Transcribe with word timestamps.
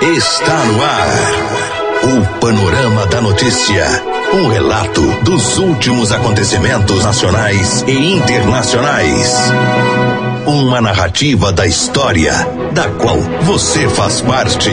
Está 0.00 0.64
no 0.64 0.80
ar. 0.80 1.08
O 2.04 2.38
Panorama 2.38 3.04
da 3.06 3.20
Notícia. 3.20 3.84
Um 4.32 4.46
relato 4.46 5.02
dos 5.24 5.58
últimos 5.58 6.12
acontecimentos 6.12 7.02
nacionais 7.02 7.84
e 7.84 8.12
internacionais. 8.12 9.36
Uma 10.46 10.80
narrativa 10.80 11.52
da 11.52 11.66
história, 11.66 12.32
da 12.72 12.88
qual 12.90 13.18
você 13.42 13.88
faz 13.88 14.20
parte. 14.20 14.70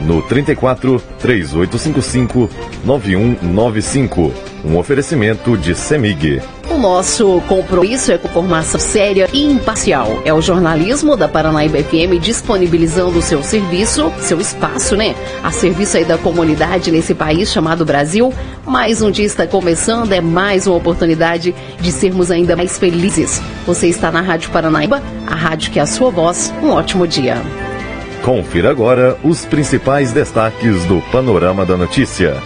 no 0.00 0.22
34 0.22 1.00
3855 1.18 2.50
9195. 2.84 4.32
Um 4.64 4.76
oferecimento 4.78 5.56
de 5.56 5.74
Semig. 5.74 6.42
O 6.68 6.78
nosso 6.78 7.40
compromisso 7.48 8.10
é 8.10 8.18
com 8.18 8.28
formação 8.28 8.80
séria 8.80 9.28
e 9.32 9.44
imparcial. 9.44 10.20
É 10.24 10.34
o 10.34 10.42
jornalismo 10.42 11.16
da 11.16 11.28
Paranaíba 11.28 11.78
FM 11.78 12.20
disponibilizando 12.20 13.18
o 13.18 13.22
seu 13.22 13.42
serviço, 13.42 14.12
seu 14.18 14.40
espaço, 14.40 14.96
né? 14.96 15.14
A 15.42 15.52
serviço 15.52 15.96
aí 15.96 16.04
da 16.04 16.18
comunidade 16.18 16.90
nesse 16.90 17.14
país 17.14 17.50
chamado 17.50 17.84
Brasil. 17.84 18.34
Mais 18.66 19.00
um 19.00 19.10
dia 19.10 19.24
está 19.24 19.46
começando, 19.46 20.12
é 20.12 20.20
mais 20.20 20.66
uma 20.66 20.76
oportunidade 20.76 21.54
de 21.80 21.92
sermos 21.92 22.30
ainda 22.30 22.56
mais 22.56 22.78
felizes. 22.78 23.40
Você 23.66 23.86
está 23.86 24.10
na 24.10 24.20
Rádio 24.20 24.50
Paranaíba, 24.50 25.00
a 25.26 25.34
rádio 25.34 25.70
que 25.70 25.78
é 25.78 25.82
a 25.82 25.86
sua 25.86 26.10
voz. 26.10 26.52
Um 26.62 26.70
ótimo 26.70 27.06
dia. 27.06 27.40
Confira 28.26 28.72
agora 28.72 29.16
os 29.22 29.46
principais 29.46 30.10
destaques 30.10 30.84
do 30.86 31.00
Panorama 31.12 31.64
da 31.64 31.76
Notícia. 31.76 32.42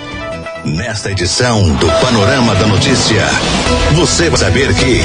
Nesta 0.63 1.11
edição 1.11 1.63
do 1.77 1.87
Panorama 2.03 2.55
da 2.57 2.67
Notícia, 2.67 3.23
você 3.95 4.29
vai 4.29 4.39
saber 4.39 4.75
que. 4.75 5.01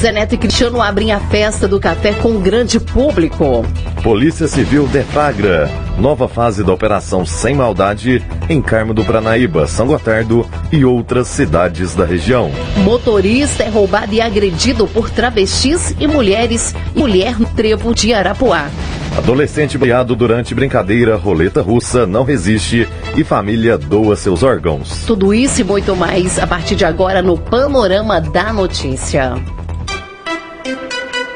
Zé 0.00 0.10
Neto 0.10 0.34
e 0.34 0.38
Cristiano 0.38 0.82
abrem 0.82 1.12
a 1.12 1.20
festa 1.20 1.68
do 1.68 1.78
café 1.78 2.14
com 2.14 2.40
grande 2.40 2.80
público. 2.80 3.64
Polícia 4.02 4.48
Civil 4.48 4.88
deflagra 4.88 5.70
nova 5.98 6.28
fase 6.28 6.62
da 6.64 6.72
Operação 6.72 7.24
Sem 7.24 7.54
Maldade 7.54 8.24
em 8.48 8.60
Carmo 8.60 8.92
do 8.92 9.04
Pranaíba, 9.04 9.66
São 9.66 9.86
Gotardo 9.86 10.46
e 10.72 10.84
outras 10.84 11.28
cidades 11.28 11.94
da 11.94 12.04
região. 12.04 12.50
Motorista 12.78 13.62
é 13.62 13.68
roubado 13.68 14.14
e 14.14 14.20
agredido 14.20 14.86
por 14.86 15.10
travestis 15.10 15.94
e 15.98 16.06
mulheres 16.06 16.74
mulher 16.94 17.38
no 17.38 17.46
trevo 17.46 17.94
de 17.94 18.12
Arapuá. 18.12 18.68
Adolescente 19.16 19.78
baleado 19.78 20.16
durante 20.16 20.54
brincadeira 20.54 21.16
roleta 21.16 21.62
russa 21.62 22.04
não 22.04 22.24
resiste 22.24 22.88
e 23.16 23.22
família 23.22 23.78
doa 23.78 24.16
seus 24.16 24.42
órgãos. 24.42 25.04
Tudo 25.06 25.32
isso 25.32 25.60
e 25.60 25.64
muito 25.64 25.94
mais 25.94 26.38
a 26.38 26.46
partir 26.46 26.74
de 26.74 26.84
agora 26.84 27.22
no 27.22 27.38
Panorama 27.38 28.20
da 28.20 28.52
Notícia. 28.52 29.34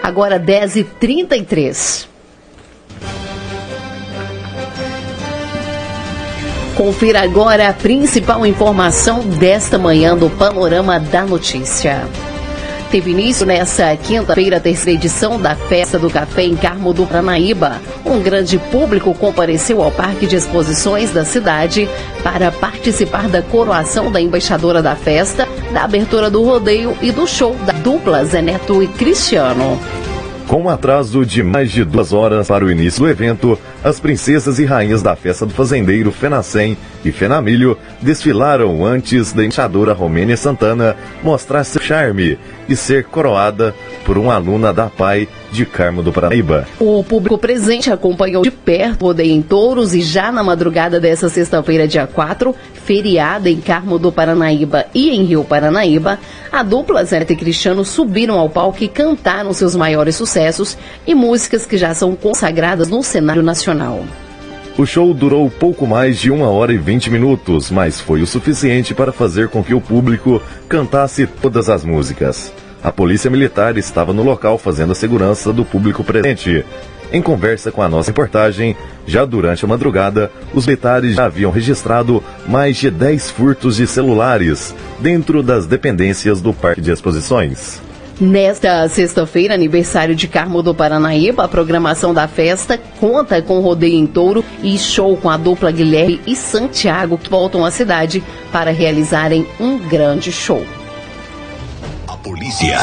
Agora 0.03 0.41
10h33. 0.41 2.18
Confira 6.79 7.23
agora 7.23 7.69
a 7.69 7.73
principal 7.73 8.47
informação 8.47 9.19
desta 9.19 9.77
manhã 9.77 10.17
do 10.17 10.31
Panorama 10.31 11.01
da 11.01 11.25
Notícia. 11.25 12.07
Teve 12.89 13.11
início 13.11 13.45
nessa 13.45 13.97
quinta-feira 13.97 14.59
a 14.59 14.61
terceira 14.61 14.97
edição 14.97 15.41
da 15.41 15.57
Festa 15.57 15.99
do 15.99 16.09
Café 16.09 16.45
em 16.45 16.55
Carmo 16.55 16.95
do 16.95 17.05
Paranaíba. 17.05 17.83
Um 18.07 18.21
grande 18.21 18.59
público 18.59 19.13
compareceu 19.13 19.83
ao 19.83 19.91
Parque 19.91 20.25
de 20.25 20.37
Exposições 20.37 21.11
da 21.11 21.25
cidade 21.25 21.89
para 22.23 22.53
participar 22.53 23.29
da 23.29 23.43
coroação 23.43 24.13
da 24.13 24.21
embaixadora 24.21 24.81
da 24.81 24.95
festa, 24.95 25.49
da 25.73 25.83
abertura 25.83 26.31
do 26.31 26.45
rodeio 26.45 26.97
e 27.03 27.11
do 27.11 27.27
show 27.27 27.57
da 27.67 27.73
dupla 27.73 28.25
Zeneto 28.25 28.81
e 28.85 28.87
Cristiano. 28.87 29.81
Com 30.49 30.63
um 30.63 30.69
atraso 30.71 31.27
de 31.27 31.43
mais 31.43 31.71
de 31.71 31.85
duas 31.85 32.11
horas 32.11 32.49
para 32.49 32.65
o 32.65 32.71
início 32.71 33.03
do 33.03 33.09
evento, 33.11 33.59
as 33.85 34.01
princesas 34.01 34.59
e 34.59 34.65
rainhas 34.65 35.03
da 35.03 35.15
festa 35.15 35.45
do 35.45 35.53
fazendeiro 35.53 36.11
Fenacem 36.11 36.75
e 37.05 37.13
Fenamilho 37.13 37.77
desfilaram 38.01 38.83
antes 38.83 39.35
da 39.35 39.45
embaixadora 39.45 39.93
Romênia 39.93 40.39
Santana 40.39 40.97
mostrar 41.23 41.65
seu 41.65 41.83
charme 41.83 42.39
e 42.67 42.75
ser 42.75 43.05
coroada 43.05 43.75
por 44.07 44.17
uma 44.17 44.37
aluna 44.37 44.73
da 44.73 44.87
PAI 44.87 45.29
de 45.51 45.65
Carmo 45.65 46.03
do 46.03 46.13
Paraíba. 46.13 46.67
O 46.79 47.03
público 47.03 47.39
presente 47.39 47.91
acompanhou 47.91 48.43
de 48.43 48.51
perto 48.51 49.03
o 49.03 49.07
rodeio 49.07 49.33
em 49.33 49.43
touros 49.43 49.95
e 49.95 50.01
já 50.01 50.31
na 50.31 50.43
madrugada 50.43 51.01
dessa 51.01 51.29
sexta-feira, 51.29 51.89
dia 51.89 52.07
4, 52.07 52.55
feriada 52.85 53.49
em 53.49 53.61
Carmo 53.61 53.99
do 53.99 54.13
Paranaíba 54.13 54.87
e 54.95 55.11
em 55.11 55.25
Rio 55.25 55.45
Paranaíba, 55.45 56.19
a 56.51 56.63
dupla 56.63 57.05
Zé 57.05 57.25
e 57.29 57.37
Cristiano 57.37 57.85
subiram 57.85 58.39
ao 58.39 58.49
palco 58.49 58.83
e 58.83 58.89
cantaram 58.89 59.53
seus 59.53 59.75
maiores 59.75 60.17
sucessos 60.17 60.77
e 61.07 61.15
músicas 61.15 61.67
que 61.67 61.77
já 61.77 61.95
são 61.95 62.15
consagradas 62.15 62.89
no 62.89 63.03
cenário 63.03 63.43
nacional. 63.43 64.05
O 64.79 64.87
show 64.87 65.13
durou 65.13 65.51
pouco 65.51 65.89
mais 65.89 66.19
de 66.19 66.31
uma 66.31 66.49
hora 66.49 66.73
e 66.73 66.79
vinte 66.79 67.11
minutos, 67.11 67.69
mas 67.69 68.01
foi 68.01 68.23
o 68.23 68.27
suficiente 68.27 68.95
para 68.95 69.11
fazer 69.11 69.49
com 69.49 69.63
que 69.63 69.75
o 69.75 69.81
público 69.81 70.41
cantasse 70.69 71.27
todas 71.27 71.69
as 71.69 71.85
músicas. 71.85 72.53
A 72.83 72.93
polícia 72.93 73.31
militar 73.31 73.77
estava 73.77 74.13
no 74.13 74.23
local 74.23 74.57
fazendo 74.57 74.93
a 74.93 74.95
segurança 74.95 75.53
do 75.53 75.65
público 75.65 76.05
presente. 76.05 76.65
Em 77.13 77.23
conversa 77.23 77.73
com 77.73 77.83
a 77.83 77.89
nossa 77.89 78.11
reportagem, 78.11 78.77
já 79.07 79.25
durante 79.25 79.65
a 79.65 79.69
madrugada, 79.69 80.31
os 80.53 80.67
militares 80.67 81.17
já 81.17 81.25
haviam 81.25 81.51
registrado 81.51 82.23
mais 82.47 82.77
de 82.77 82.91
10 82.91 83.31
furtos 83.31 83.77
de 83.77 83.87
celulares 83.87 84.75
dentro 85.01 85.43
das 85.43 85.67
dependências 85.67 86.41
do 86.41 86.53
Parque 86.53 86.81
de 86.81 86.93
Exposições. 86.93 87.81
Nesta 88.21 88.87
sexta-feira, 88.89 89.55
aniversário 89.55 90.15
de 90.15 90.27
Carmo 90.27 90.61
do 90.61 90.75
Paranaíba, 90.75 91.45
a 91.45 91.49
programação 91.49 92.13
da 92.13 92.27
festa 92.27 92.79
conta 92.99 93.41
com 93.41 93.61
rodeio 93.61 93.95
em 93.95 94.07
touro 94.07 94.45
e 94.63 94.77
show 94.77 95.17
com 95.17 95.31
a 95.31 95.37
dupla 95.37 95.71
Guilherme 95.71 96.21
e 96.27 96.35
Santiago 96.35 97.17
que 97.17 97.31
voltam 97.31 97.65
à 97.65 97.71
cidade 97.71 98.23
para 98.51 98.73
realizarem 98.73 99.47
um 99.61 99.79
grande 99.79 100.33
show. 100.33 100.65
Polícia. 102.29 102.77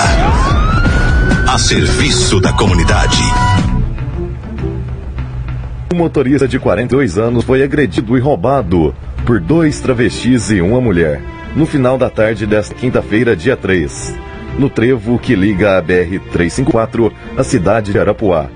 A 1.47 1.55
serviço 1.59 2.41
da 2.41 2.51
comunidade. 2.51 3.21
Um 5.93 5.97
motorista 5.97 6.47
de 6.47 6.57
42 6.57 7.19
anos 7.19 7.43
foi 7.43 7.61
agredido 7.61 8.17
e 8.17 8.19
roubado 8.19 8.95
por 9.23 9.39
dois 9.39 9.79
travestis 9.79 10.49
e 10.49 10.61
uma 10.61 10.81
mulher 10.81 11.21
no 11.55 11.67
final 11.67 11.95
da 11.95 12.09
tarde 12.09 12.47
desta 12.47 12.73
quinta-feira, 12.73 13.35
dia 13.35 13.55
3 13.55 14.17
no 14.57 14.67
trevo 14.67 15.19
que 15.19 15.35
liga 15.35 15.77
a 15.77 15.83
BR-354 15.83 17.11
à 17.37 17.43
cidade 17.43 17.91
de 17.91 17.99
Arapuá. 17.99 18.47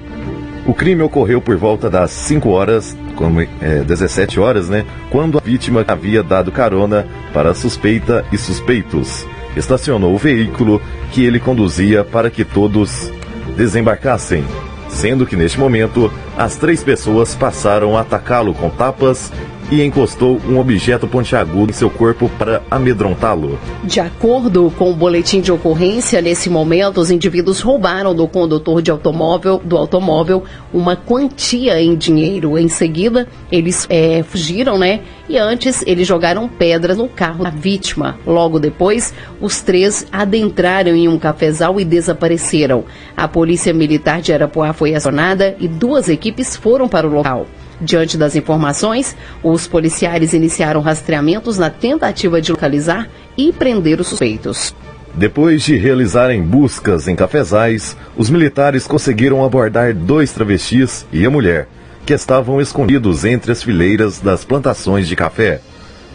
O 0.65 0.74
crime 0.74 1.03
ocorreu 1.03 1.39
por 1.39 1.56
volta 1.56 1.88
das 1.88 2.09
5 2.09 2.50
horas, 2.50 2.97
como, 3.15 3.42
é, 3.42 3.83
17 3.85 4.39
horas, 4.39 4.68
né? 4.69 4.85
Quando 5.12 5.38
a 5.38 5.42
vítima 5.42 5.85
havia 5.88 6.24
dado 6.24 6.51
carona 6.51 7.06
para 7.31 7.53
suspeita 7.53 8.25
e 8.31 8.38
suspeitos. 8.39 9.27
Estacionou 9.56 10.13
o 10.13 10.18
veículo 10.18 10.81
que 11.12 11.24
ele 11.25 11.40
conduzia 11.40 12.04
para 12.04 12.30
que 12.30 12.46
todos 12.46 13.12
desembarcassem, 13.56 14.44
sendo 14.88 15.25
que 15.25 15.36
neste 15.36 15.60
momento 15.60 16.12
as 16.38 16.56
três 16.56 16.84
pessoas 16.84 17.36
passaram 17.36 17.98
a 17.98 18.01
atacá-lo 18.01 18.54
com 18.54 18.69
tapas 18.69 19.31
e 19.71 19.83
encostou 19.83 20.39
um 20.48 20.60
objeto 20.60 21.07
pontiagudo 21.07 21.71
em 21.71 21.74
seu 21.74 21.89
corpo 21.89 22.30
para 22.38 22.62
amedrontá-lo. 22.69 23.60
De 23.83 24.00
acordo 24.00 24.71
com 24.77 24.89
o 24.92 24.95
boletim 24.95 25.42
de 25.42 25.51
ocorrência, 25.51 26.21
nesse 26.21 26.50
momento 26.50 27.00
os 27.00 27.12
indivíduos 27.12 27.62
roubaram 27.62 28.16
do 28.16 28.27
condutor 28.27 28.81
de 28.81 28.89
automóvel, 28.92 29.62
do 29.63 29.77
automóvel 29.77 30.44
uma 30.74 30.95
quantia 30.95 31.81
em 31.81 31.95
dinheiro. 31.95 32.57
Em 32.57 32.68
seguida, 32.68 33.27
eles 33.51 33.86
é, 33.89 34.24
fugiram, 34.24 34.77
né? 34.77 35.01
E 35.27 35.38
antes, 35.38 35.83
eles 35.86 36.07
jogaram 36.07 36.48
pedras 36.48 36.98
no 36.98 37.07
carro 37.07 37.44
da 37.44 37.51
vítima. 37.51 38.18
Logo 38.25 38.60
depois, 38.60 39.13
os 39.39 39.62
três 39.62 40.07
adentraram 40.12 40.95
em 40.95 41.07
um 41.07 41.19
cafezal 41.19 41.80
e 41.80 41.86
desapareceram. 41.86 42.83
A 43.16 43.27
polícia 43.27 43.74
militar 43.74 44.21
de 44.21 44.33
Arapuá 44.33 44.74
foi 44.74 44.95
acionada 44.95 45.56
e 45.60 45.68
duas 45.68 46.10
equipes 46.10 46.56
foram 46.56 46.88
para 46.88 47.07
o 47.07 47.12
local. 47.12 47.45
Diante 47.81 48.18
das 48.18 48.36
informações, 48.36 49.16
os 49.42 49.68
policiais 49.68 50.34
iniciaram 50.34 50.81
rastreamentos 50.81 51.58
na 51.58 51.70
tentativa 51.70 52.42
de 52.42 52.52
localizar 52.52 53.08
e 53.38 53.54
prender 53.54 54.02
os 54.02 54.08
suspeitos. 54.08 54.76
Depois 55.16 55.64
de 55.64 55.76
realizarem 55.76 56.42
buscas 56.42 57.08
em 57.08 57.16
cafezais, 57.16 57.96
os 58.16 58.30
militares 58.30 58.86
conseguiram 58.86 59.44
abordar 59.44 59.94
dois 59.94 60.31
travestis 60.31 61.06
e 61.12 61.26
a 61.26 61.30
mulher, 61.30 61.68
que 62.06 62.14
estavam 62.14 62.62
escondidos 62.62 63.26
entre 63.26 63.52
as 63.52 63.64
fileiras 63.64 64.20
das 64.20 64.44
plantações 64.44 65.08
de 65.08 65.16
café. 65.16 65.62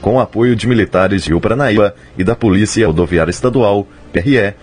Com 0.00 0.16
o 0.16 0.20
apoio 0.20 0.54
de 0.54 0.66
militares 0.66 1.24
de 1.24 1.30
Rio 1.30 1.40
Paranaíba 1.40 1.94
e 2.16 2.22
da 2.22 2.36
Polícia 2.36 2.86
Rodoviária 2.86 3.30
Estadual, 3.30 3.86
PRE, 4.12 4.54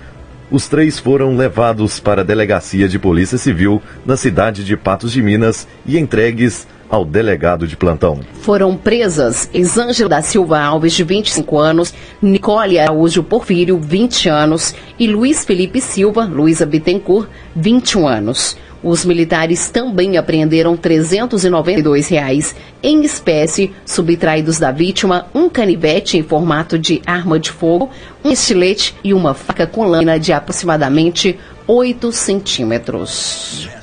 os 0.51 0.68
três 0.68 1.00
foram 1.00 1.36
levados 1.36 2.00
para 2.00 2.21
a 2.21 2.25
Delegacia 2.25 2.88
de 2.88 3.00
Polícia 3.00 3.38
Civil 3.38 3.81
na 4.06 4.18
cidade 4.18 4.63
de 4.63 4.75
Patos 4.75 5.12
de 5.12 5.21
Minas 5.21 5.68
e 5.86 5.98
entregues 5.98 6.68
ao 6.91 7.05
delegado 7.05 7.65
de 7.65 7.77
plantão. 7.77 8.19
Foram 8.41 8.75
presas 8.75 9.49
Exângela 9.53 10.09
da 10.09 10.21
Silva 10.21 10.59
Alves, 10.59 10.93
de 10.93 11.05
25 11.05 11.57
anos, 11.57 11.93
Nicole 12.21 12.77
Araújo 12.77 13.23
Porfírio, 13.23 13.79
20 13.79 14.27
anos, 14.27 14.75
e 14.99 15.07
Luiz 15.07 15.45
Felipe 15.45 15.79
Silva, 15.79 16.25
Luísa 16.25 16.65
Bittencourt, 16.65 17.29
21 17.55 18.07
anos. 18.07 18.57
Os 18.83 19.05
militares 19.05 19.69
também 19.69 20.17
apreenderam 20.17 20.75
392 20.75 22.09
reais 22.09 22.55
em 22.83 23.03
espécie, 23.03 23.71
subtraídos 23.85 24.59
da 24.59 24.71
vítima, 24.71 25.27
um 25.33 25.47
canivete 25.47 26.17
em 26.17 26.23
formato 26.23 26.77
de 26.77 27.01
arma 27.05 27.39
de 27.39 27.51
fogo, 27.51 27.89
um 28.23 28.31
estilete 28.31 28.95
e 29.03 29.13
uma 29.13 29.33
faca 29.33 29.67
com 29.67 29.85
lâmina 29.85 30.19
de 30.19 30.33
aproximadamente 30.33 31.39
8 31.67 32.11
centímetros. 32.11 33.80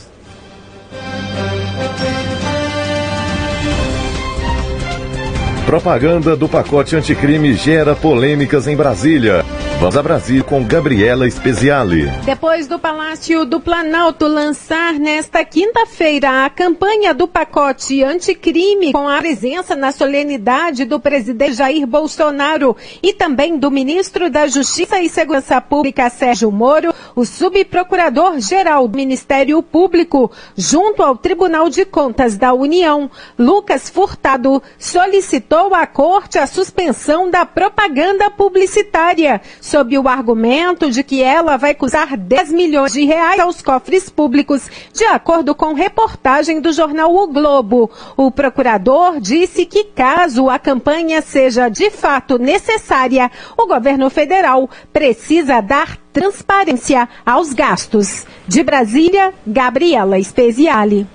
Propaganda 5.68 6.34
do 6.34 6.48
pacote 6.48 6.96
anticrime 6.96 7.52
gera 7.52 7.94
polêmicas 7.94 8.66
em 8.66 8.74
Brasília. 8.74 9.44
Vamos 9.78 9.96
a 9.96 10.02
Brasília 10.02 10.42
com 10.42 10.64
Gabriela 10.64 11.30
Speziale. 11.30 12.10
Depois 12.24 12.66
do 12.66 12.80
Palácio 12.80 13.44
do 13.44 13.60
Planalto 13.60 14.26
lançar 14.26 14.94
nesta 14.94 15.44
quinta-feira 15.44 16.44
a 16.44 16.50
campanha 16.50 17.14
do 17.14 17.28
pacote 17.28 18.02
anticrime 18.02 18.92
com 18.92 19.08
a 19.08 19.18
presença 19.18 19.76
na 19.76 19.92
solenidade 19.92 20.84
do 20.84 20.98
presidente 20.98 21.54
Jair 21.54 21.86
Bolsonaro 21.86 22.76
e 23.00 23.12
também 23.12 23.56
do 23.56 23.70
ministro 23.70 24.28
da 24.28 24.48
Justiça 24.48 25.00
e 25.00 25.08
Segurança 25.08 25.60
Pública 25.60 26.10
Sérgio 26.10 26.50
Moro, 26.50 26.92
o 27.14 27.24
subprocurador-geral 27.24 28.88
do 28.88 28.96
Ministério 28.96 29.62
Público, 29.62 30.28
junto 30.56 31.04
ao 31.04 31.16
Tribunal 31.16 31.68
de 31.68 31.84
Contas 31.84 32.36
da 32.36 32.52
União, 32.52 33.08
Lucas 33.38 33.88
Furtado, 33.88 34.60
solicitou 34.76 35.72
à 35.72 35.86
corte 35.86 36.36
a 36.36 36.48
suspensão 36.48 37.30
da 37.30 37.46
propaganda 37.46 38.28
publicitária 38.28 39.40
sob 39.68 39.98
o 39.98 40.08
argumento 40.08 40.90
de 40.90 41.02
que 41.04 41.22
ela 41.22 41.58
vai 41.58 41.74
custar 41.74 42.16
10 42.16 42.52
milhões 42.52 42.94
de 42.94 43.04
reais 43.04 43.38
aos 43.38 43.60
cofres 43.60 44.08
públicos, 44.08 44.70
de 44.94 45.04
acordo 45.04 45.54
com 45.54 45.74
reportagem 45.74 46.58
do 46.60 46.72
jornal 46.72 47.14
O 47.14 47.26
Globo. 47.26 47.90
O 48.16 48.30
procurador 48.30 49.20
disse 49.20 49.66
que 49.66 49.84
caso 49.84 50.48
a 50.48 50.58
campanha 50.58 51.20
seja 51.20 51.68
de 51.68 51.90
fato 51.90 52.38
necessária, 52.38 53.30
o 53.58 53.66
governo 53.66 54.08
federal 54.08 54.70
precisa 54.90 55.60
dar 55.60 55.98
transparência 56.12 57.06
aos 57.24 57.52
gastos. 57.52 58.26
De 58.46 58.62
Brasília, 58.62 59.34
Gabriela 59.46 60.22
Speziale. 60.22 61.06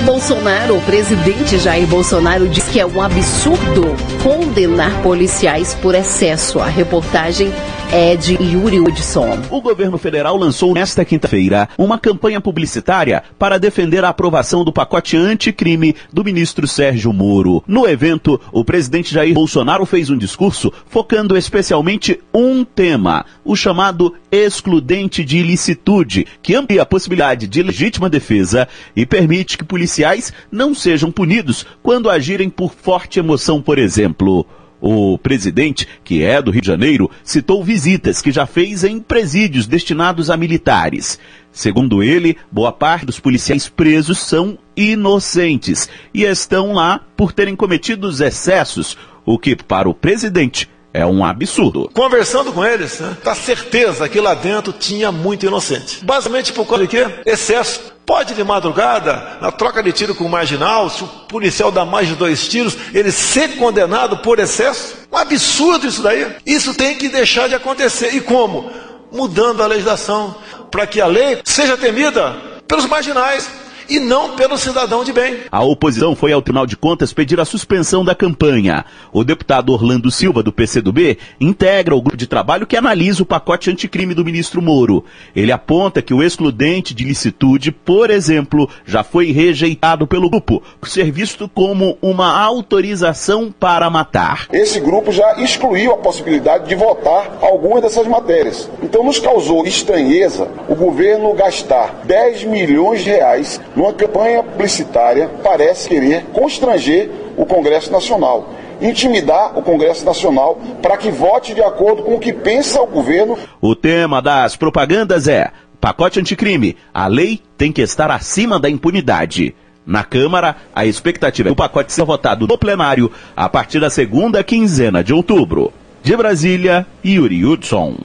E 0.00 0.02
Bolsonaro, 0.02 0.78
o 0.78 0.80
presidente 0.80 1.58
Jair 1.58 1.86
Bolsonaro, 1.86 2.48
diz 2.48 2.64
que 2.64 2.80
é 2.80 2.86
um 2.86 3.02
absurdo 3.02 3.94
condenar 4.22 4.90
policiais 5.02 5.74
por 5.74 5.94
excesso. 5.94 6.58
A 6.58 6.64
reportagem 6.64 7.52
é 7.92 8.14
de 8.14 8.34
Yuri 8.34 8.78
Hudson. 8.78 9.40
O 9.50 9.60
governo 9.60 9.98
federal 9.98 10.36
lançou 10.36 10.74
nesta 10.74 11.04
quinta-feira 11.04 11.68
uma 11.76 11.98
campanha 11.98 12.40
publicitária 12.40 13.24
para 13.36 13.58
defender 13.58 14.04
a 14.04 14.10
aprovação 14.10 14.64
do 14.64 14.72
pacote 14.72 15.16
anticrime 15.16 15.96
do 16.12 16.22
ministro 16.22 16.68
Sérgio 16.68 17.12
Moro. 17.12 17.64
No 17.66 17.88
evento, 17.88 18.40
o 18.52 18.64
presidente 18.64 19.12
Jair 19.12 19.34
Bolsonaro 19.34 19.84
fez 19.84 20.08
um 20.08 20.16
discurso 20.16 20.72
focando 20.86 21.36
especialmente 21.36 22.20
um 22.32 22.64
tema, 22.64 23.24
o 23.44 23.56
chamado 23.56 24.14
excludente 24.30 25.24
de 25.24 25.38
ilicitude, 25.38 26.28
que 26.40 26.54
amplia 26.54 26.82
a 26.82 26.86
possibilidade 26.86 27.48
de 27.48 27.60
legítima 27.60 28.08
defesa 28.08 28.68
e 28.94 29.04
permite 29.04 29.58
que 29.58 29.64
policiais 29.64 30.32
não 30.50 30.76
sejam 30.76 31.10
punidos 31.10 31.66
quando 31.82 32.08
agirem 32.08 32.48
por 32.48 32.72
forte 32.72 33.18
emoção, 33.18 33.60
por 33.60 33.80
exemplo. 33.80 34.46
O 34.80 35.18
presidente, 35.18 35.86
que 36.02 36.22
é 36.22 36.40
do 36.40 36.50
Rio 36.50 36.62
de 36.62 36.66
Janeiro, 36.66 37.10
citou 37.22 37.62
visitas 37.62 38.22
que 38.22 38.32
já 38.32 38.46
fez 38.46 38.82
em 38.84 38.98
presídios 38.98 39.66
destinados 39.66 40.30
a 40.30 40.36
militares. 40.36 41.18
Segundo 41.52 42.02
ele, 42.02 42.36
boa 42.50 42.72
parte 42.72 43.04
dos 43.04 43.20
policiais 43.20 43.68
presos 43.68 44.18
são 44.18 44.56
inocentes 44.76 45.88
e 46.14 46.22
estão 46.22 46.72
lá 46.72 47.04
por 47.16 47.32
terem 47.32 47.56
cometido 47.56 48.08
excessos, 48.08 48.96
o 49.26 49.38
que, 49.38 49.54
para 49.54 49.88
o 49.88 49.94
presidente, 49.94 50.69
é 50.92 51.06
um 51.06 51.24
absurdo. 51.24 51.90
Conversando 51.94 52.52
com 52.52 52.64
eles, 52.64 52.98
né, 53.00 53.16
tá 53.22 53.34
certeza 53.34 54.08
que 54.08 54.20
lá 54.20 54.34
dentro 54.34 54.72
tinha 54.72 55.12
muito 55.12 55.46
inocente. 55.46 56.04
Basicamente 56.04 56.52
por 56.52 56.66
causa 56.66 56.86
de 56.86 56.88
quê? 56.88 57.06
Excesso. 57.24 57.80
Pode 58.04 58.34
de 58.34 58.42
madrugada, 58.42 59.38
na 59.40 59.52
troca 59.52 59.80
de 59.80 59.92
tiro 59.92 60.16
com 60.16 60.24
o 60.24 60.28
marginal, 60.28 60.90
se 60.90 61.04
o 61.04 61.06
policial 61.06 61.70
dá 61.70 61.84
mais 61.84 62.08
de 62.08 62.16
dois 62.16 62.48
tiros, 62.48 62.76
ele 62.92 63.12
ser 63.12 63.56
condenado 63.56 64.16
por 64.16 64.40
excesso? 64.40 64.96
Um 65.12 65.16
absurdo 65.16 65.86
isso 65.86 66.02
daí. 66.02 66.26
Isso 66.44 66.74
tem 66.74 66.96
que 66.96 67.08
deixar 67.08 67.48
de 67.48 67.54
acontecer. 67.54 68.12
E 68.12 68.20
como? 68.20 68.68
Mudando 69.12 69.62
a 69.62 69.66
legislação 69.66 70.34
para 70.72 70.88
que 70.88 71.00
a 71.00 71.06
lei 71.06 71.40
seja 71.44 71.76
temida 71.76 72.34
pelos 72.66 72.86
marginais 72.86 73.48
e 73.90 73.98
não 73.98 74.36
pelo 74.36 74.56
cidadão 74.56 75.02
de 75.02 75.12
bem. 75.12 75.38
A 75.50 75.64
oposição 75.64 76.14
foi 76.14 76.32
ao 76.32 76.40
Tribunal 76.40 76.64
de 76.64 76.76
Contas 76.76 77.12
pedir 77.12 77.40
a 77.40 77.44
suspensão 77.44 78.04
da 78.04 78.14
campanha. 78.14 78.84
O 79.12 79.24
deputado 79.24 79.72
Orlando 79.72 80.10
Silva, 80.12 80.44
do 80.44 80.52
PCdoB, 80.52 81.18
integra 81.40 81.96
o 81.96 82.00
grupo 82.00 82.16
de 82.16 82.28
trabalho 82.28 82.68
que 82.68 82.76
analisa 82.76 83.22
o 83.24 83.26
pacote 83.26 83.68
anticrime 83.68 84.14
do 84.14 84.24
ministro 84.24 84.62
Moro. 84.62 85.04
Ele 85.34 85.50
aponta 85.50 86.00
que 86.00 86.14
o 86.14 86.22
excludente 86.22 86.94
de 86.94 87.02
licitude, 87.02 87.72
por 87.72 88.10
exemplo, 88.10 88.70
já 88.86 89.02
foi 89.02 89.32
rejeitado 89.32 90.06
pelo 90.06 90.30
grupo, 90.30 90.62
por 90.80 90.88
ser 90.88 91.10
visto 91.10 91.48
como 91.48 91.98
uma 92.00 92.40
autorização 92.40 93.50
para 93.50 93.90
matar. 93.90 94.46
Esse 94.52 94.78
grupo 94.78 95.10
já 95.10 95.40
excluiu 95.40 95.92
a 95.92 95.96
possibilidade 95.96 96.68
de 96.68 96.76
votar 96.76 97.38
algumas 97.42 97.82
dessas 97.82 98.06
matérias. 98.06 98.70
Então 98.82 99.02
nos 99.02 99.18
causou 99.18 99.66
estranheza 99.66 100.48
o 100.68 100.76
governo 100.76 101.34
gastar 101.34 102.02
10 102.04 102.44
milhões 102.44 103.02
de 103.02 103.10
reais 103.10 103.60
numa 103.80 103.94
campanha 103.94 104.42
publicitária, 104.42 105.30
parece 105.42 105.88
querer 105.88 106.26
constranger 106.34 107.10
o 107.34 107.46
Congresso 107.46 107.90
Nacional, 107.90 108.50
intimidar 108.78 109.58
o 109.58 109.62
Congresso 109.62 110.04
Nacional 110.04 110.60
para 110.82 110.98
que 110.98 111.10
vote 111.10 111.54
de 111.54 111.62
acordo 111.62 112.02
com 112.02 112.16
o 112.16 112.20
que 112.20 112.30
pensa 112.30 112.82
o 112.82 112.86
governo. 112.86 113.38
O 113.58 113.74
tema 113.74 114.20
das 114.20 114.54
propagandas 114.54 115.26
é 115.26 115.50
pacote 115.80 116.20
anticrime. 116.20 116.76
A 116.92 117.06
lei 117.06 117.40
tem 117.56 117.72
que 117.72 117.80
estar 117.80 118.10
acima 118.10 118.60
da 118.60 118.68
impunidade. 118.68 119.54
Na 119.86 120.04
Câmara, 120.04 120.56
a 120.74 120.84
expectativa 120.84 121.48
é 121.48 121.50
que 121.50 121.54
o 121.54 121.56
pacote 121.56 121.90
seja 121.90 122.04
votado 122.04 122.46
no 122.46 122.58
plenário 122.58 123.10
a 123.34 123.48
partir 123.48 123.80
da 123.80 123.88
segunda 123.88 124.44
quinzena 124.44 125.02
de 125.02 125.14
outubro. 125.14 125.72
De 126.02 126.14
Brasília, 126.14 126.86
Yuri 127.02 127.46
Hudson. 127.46 127.96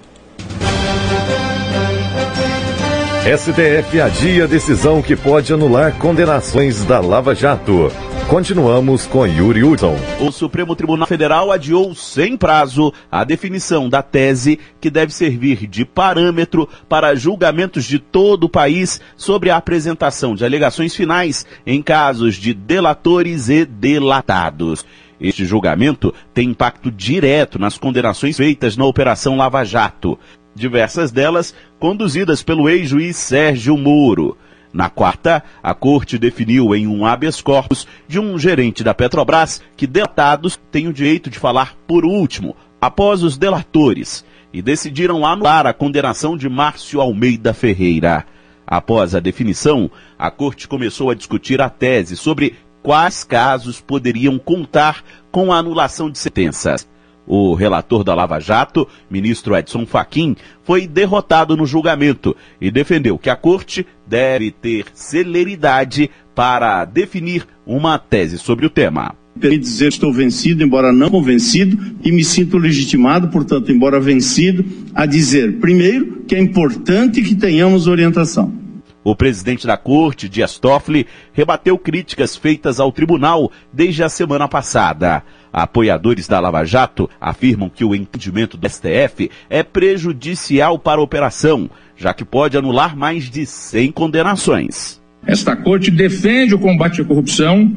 STF 3.26 4.00
adia 4.00 4.48
decisão 4.48 5.02
que 5.02 5.16
pode 5.16 5.52
anular 5.52 5.98
condenações 5.98 6.86
da 6.86 7.00
Lava 7.00 7.34
Jato. 7.34 7.92
Continuamos 8.30 9.08
com 9.08 9.26
Yuri 9.26 9.64
Hudson. 9.64 9.96
O 10.20 10.32
Supremo 10.32 10.76
Tribunal 10.76 11.08
Federal 11.08 11.52
adiou 11.52 11.96
sem 11.96 12.38
prazo 12.38 12.94
a 13.12 13.24
definição 13.24 13.90
da 13.90 14.04
tese 14.04 14.60
que 14.80 14.92
deve 14.92 15.12
servir 15.12 15.66
de 15.66 15.84
parâmetro 15.84 16.70
para 16.88 17.16
julgamentos 17.16 17.86
de 17.86 17.98
todo 17.98 18.44
o 18.44 18.50
país 18.50 19.02
sobre 19.18 19.50
a 19.50 19.58
apresentação 19.58 20.36
de 20.36 20.46
alegações 20.46 20.96
finais 20.96 21.48
em 21.66 21.82
casos 21.82 22.36
de 22.36 22.54
delatores 22.54 23.50
e 23.50 23.66
delatados. 23.66 24.86
Este 25.20 25.46
julgamento 25.46 26.14
tem 26.32 26.50
impacto 26.50 26.92
direto 26.92 27.58
nas 27.58 27.76
condenações 27.76 28.38
feitas 28.38 28.78
na 28.78 28.86
Operação 28.86 29.36
Lava 29.36 29.64
Jato 29.64 30.20
diversas 30.56 31.12
delas 31.12 31.54
conduzidas 31.78 32.42
pelo 32.42 32.70
ex-juiz 32.70 33.18
Sérgio 33.18 33.78
Moro. 33.78 34.38
Na 34.74 34.90
quarta, 34.90 35.44
a 35.62 35.74
corte 35.74 36.18
definiu 36.18 36.76
em 36.76 36.88
um 36.88 37.06
habeas 37.06 37.42
corpus 37.42 37.88
de 38.08 38.20
um 38.20 38.38
gerente 38.38 38.84
da 38.84 38.94
Petrobras 38.94 39.62
que 39.78 39.86
delatados 39.86 40.60
têm 40.72 40.88
o 40.88 40.94
direito 40.94 41.30
de 41.30 41.40
falar 41.40 41.76
por 41.88 42.06
último, 42.06 42.56
após 42.82 43.24
os 43.24 43.38
delatores, 43.38 44.26
e 44.52 44.62
decidiram 44.62 45.26
anular 45.26 45.66
a 45.66 45.74
condenação 45.74 46.36
de 46.36 46.50
Márcio 46.50 47.00
Almeida 47.00 47.54
Ferreira. 47.54 48.26
Após 48.68 49.14
a 49.14 49.20
definição, 49.20 49.90
a 50.18 50.32
corte 50.32 50.68
começou 50.68 51.10
a 51.10 51.16
discutir 51.16 51.62
a 51.62 51.70
tese 51.70 52.18
sobre 52.18 52.56
quais 52.82 53.24
casos 53.24 53.80
poderiam 53.80 54.38
contar 54.38 55.04
com 55.32 55.54
a 55.54 55.58
anulação 55.58 56.10
de 56.10 56.18
sentenças. 56.18 56.88
O 57.28 57.54
relator 57.56 58.04
da 58.04 58.14
Lava 58.14 58.40
Jato, 58.40 58.88
ministro 59.10 59.56
Edson 59.56 59.86
Fachin, 59.86 60.36
foi 60.64 60.88
derrotado 60.88 61.58
no 61.58 61.66
julgamento 61.66 62.36
e 62.62 62.70
defendeu 62.70 63.18
que 63.18 63.30
a 63.30 63.36
corte 63.36 63.86
deve 64.06 64.52
ter 64.52 64.86
celeridade 64.94 66.10
para 66.36 66.86
definir 66.86 67.48
uma 67.66 67.98
tese 67.98 68.38
sobre 68.38 68.66
o 68.66 68.70
tema. 68.70 69.16
Permite 69.40 69.64
dizer 69.64 69.88
que 69.90 69.96
estou 69.96 70.14
vencido, 70.14 70.64
embora 70.64 70.94
não 70.94 71.10
convencido, 71.10 71.78
e 72.04 72.12
me 72.12 72.24
sinto 72.24 72.58
legitimado, 72.58 73.28
portanto, 73.28 73.72
embora 73.72 74.00
vencido, 74.00 74.64
a 74.94 75.06
dizer, 75.06 75.60
primeiro, 75.60 76.24
que 76.26 76.36
é 76.36 76.40
importante 76.40 77.22
que 77.22 77.36
tenhamos 77.36 77.88
orientação. 77.88 78.66
O 79.04 79.16
presidente 79.16 79.68
da 79.68 79.78
corte, 79.78 80.28
Dias 80.28 80.58
Toffoli, 80.58 81.06
rebateu 81.32 81.78
críticas 81.78 82.36
feitas 82.36 82.80
ao 82.80 82.92
tribunal 82.92 83.52
desde 83.72 84.04
a 84.04 84.10
semana 84.10 84.48
passada. 84.48 85.22
Apoiadores 85.56 86.28
da 86.28 86.38
Lava 86.38 86.66
Jato 86.66 87.10
afirmam 87.20 87.70
que 87.70 87.86
o 87.86 87.96
entendimento 87.96 88.58
do 88.58 88.70
STF 88.70 89.32
é 89.50 89.64
prejudicial 89.64 90.78
para 90.78 91.00
a 91.00 91.04
operação, 91.04 91.70
já 91.96 92.14
que 92.14 92.26
pode 92.26 92.58
anular 92.58 92.94
mais 92.98 93.30
de 93.30 93.46
100 93.46 93.94
condenações. 93.94 95.02
Esta 95.26 95.56
corte 95.56 95.90
defende 95.90 96.54
o 96.54 96.60
combate 96.60 97.00
à 97.00 97.06
corrupção, 97.06 97.72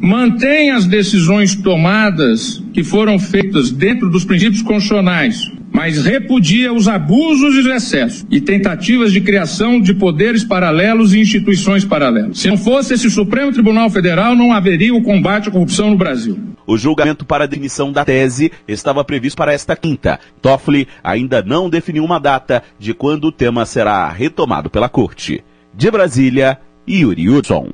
mantém 0.00 0.72
as 0.72 0.86
decisões 0.86 1.54
tomadas 1.54 2.60
que 2.72 2.82
foram 2.82 3.16
feitas 3.16 3.70
dentro 3.70 4.10
dos 4.10 4.24
princípios 4.24 4.62
constitucionais, 4.62 5.52
mas 5.78 5.96
repudia 6.04 6.72
os 6.72 6.88
abusos 6.88 7.54
e 7.54 7.58
os 7.60 7.66
excessos 7.66 8.26
e 8.28 8.40
tentativas 8.40 9.12
de 9.12 9.20
criação 9.20 9.80
de 9.80 9.94
poderes 9.94 10.42
paralelos 10.42 11.14
e 11.14 11.20
instituições 11.20 11.84
paralelas. 11.84 12.40
Se 12.40 12.48
não 12.48 12.58
fosse 12.58 12.94
esse 12.94 13.08
Supremo 13.08 13.52
Tribunal 13.52 13.88
Federal, 13.88 14.34
não 14.34 14.52
haveria 14.52 14.92
o 14.92 15.00
combate 15.00 15.48
à 15.48 15.52
corrupção 15.52 15.90
no 15.90 15.96
Brasil. 15.96 16.36
O 16.66 16.76
julgamento 16.76 17.24
para 17.24 17.44
a 17.44 17.46
demissão 17.46 17.92
da 17.92 18.04
tese 18.04 18.50
estava 18.66 19.04
previsto 19.04 19.36
para 19.36 19.52
esta 19.52 19.76
quinta. 19.76 20.18
Toffoli 20.42 20.88
ainda 21.00 21.44
não 21.44 21.70
definiu 21.70 22.04
uma 22.04 22.18
data 22.18 22.60
de 22.76 22.92
quando 22.92 23.26
o 23.26 23.32
tema 23.32 23.64
será 23.64 24.08
retomado 24.08 24.68
pela 24.68 24.88
corte. 24.88 25.44
De 25.72 25.88
Brasília, 25.92 26.58
Yuri 26.88 27.30
Hudson. 27.30 27.70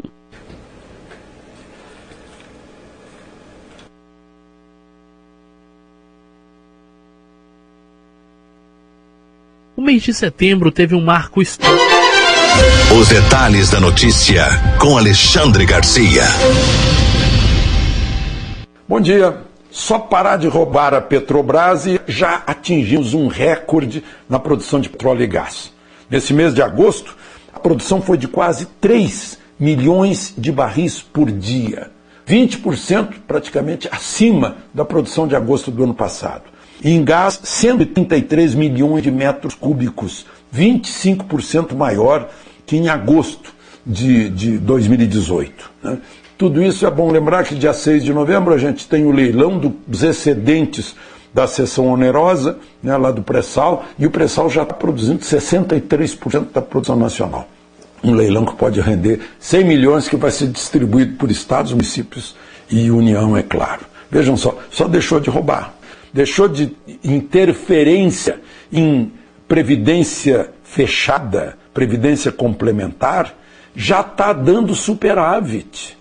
O 9.77 9.83
mês 9.83 10.05
de 10.05 10.15
setembro 10.15 10.71
teve 10.71 10.95
um 10.95 11.01
marco 11.01 11.43
histórico. 11.43 11.85
Os 12.97 13.09
detalhes 13.09 13.71
da 13.71 13.81
notícia 13.81 14.45
com 14.81 14.97
Alexandre 14.97 15.67
Garcia. 15.67 16.23
Bom 18.89 19.01
dia. 19.01 19.37
Só 19.73 19.99
parar 19.99 20.37
de 20.37 20.47
roubar 20.47 20.95
a 20.95 21.01
Petrobras 21.01 21.87
e 21.87 22.01
já 22.07 22.45
atingimos 22.47 23.15
um 23.15 23.27
recorde 23.27 24.05
na 24.29 24.39
produção 24.39 24.79
de 24.79 24.89
petróleo 24.89 25.25
e 25.25 25.27
gás. 25.27 25.73
Nesse 26.09 26.33
mês 26.33 26.55
de 26.55 26.63
agosto, 26.63 27.17
a 27.53 27.59
produção 27.59 28.01
foi 28.01 28.17
de 28.17 28.29
quase 28.29 28.67
3 28.81 29.37
milhões 29.59 30.33
de 30.39 30.53
barris 30.53 31.03
por 31.03 31.33
dia. 31.33 31.91
20% 32.29 33.15
praticamente 33.27 33.89
acima 33.91 34.59
da 34.73 34.85
produção 34.85 35.27
de 35.27 35.35
agosto 35.35 35.73
do 35.73 35.83
ano 35.83 35.95
passado. 35.95 36.54
Em 36.83 37.05
gás, 37.05 37.41
133 37.43 38.55
milhões 38.55 39.03
de 39.03 39.11
metros 39.11 39.55
cúbicos, 39.55 40.27
25% 40.55 41.75
maior 41.75 42.29
que 42.67 42.77
em 42.77 42.89
agosto 42.89 43.53
de, 43.87 44.29
de 44.31 44.59
2018. 44.59 45.71
Né? 45.83 45.99
Tudo 46.37 46.63
isso 46.63 46.87
é 46.87 46.91
bom 46.91 47.11
lembrar 47.11 47.45
que 47.45 47.55
dia 47.55 47.73
6 47.73 48.05
de 48.05 48.13
novembro 48.13 48.53
a 48.53 48.59
gente 48.59 48.89
tem 48.89 49.05
o 49.05 49.13
leilão 49.13 49.59
dos 49.87 50.03
excedentes 50.03 50.95
da 51.33 51.47
seção 51.49 51.89
onerosa, 51.89 52.59
né, 52.83 52.97
lá 52.97 53.11
do 53.11 53.23
pré-sal, 53.23 53.85
e 53.99 54.07
o 54.07 54.11
pré-sal 54.11 54.49
já 54.49 54.63
está 54.63 54.75
produzindo 54.75 55.21
63% 55.21 56.53
da 56.53 56.63
produção 56.63 56.97
nacional. 56.97 57.49
Um 58.03 58.15
leilão 58.15 58.45
que 58.45 58.55
pode 58.55 58.81
render 58.81 59.21
100 59.41 59.65
milhões 59.65 60.09
que 60.09 60.17
vai 60.17 60.31
ser 60.31 60.49
distribuído 60.49 61.17
por 61.17 61.31
estados, 61.31 61.73
municípios 61.73 62.37
e 62.71 62.91
União, 62.91 63.37
é 63.37 63.43
claro. 63.43 63.81
Vejam 64.11 64.37
só, 64.37 64.57
só 64.71 64.87
deixou 64.87 65.19
de 65.19 65.29
roubar. 65.29 65.75
Deixou 66.15 66.49
de 66.49 66.75
interferência 67.03 68.41
em 68.73 69.13
previdência 69.49 70.51
fechada, 70.63 71.59
previdência 71.75 72.31
complementar, 72.31 73.35
já 73.75 74.01
está 74.01 74.33
dando 74.33 74.77
superávit. 74.77 75.99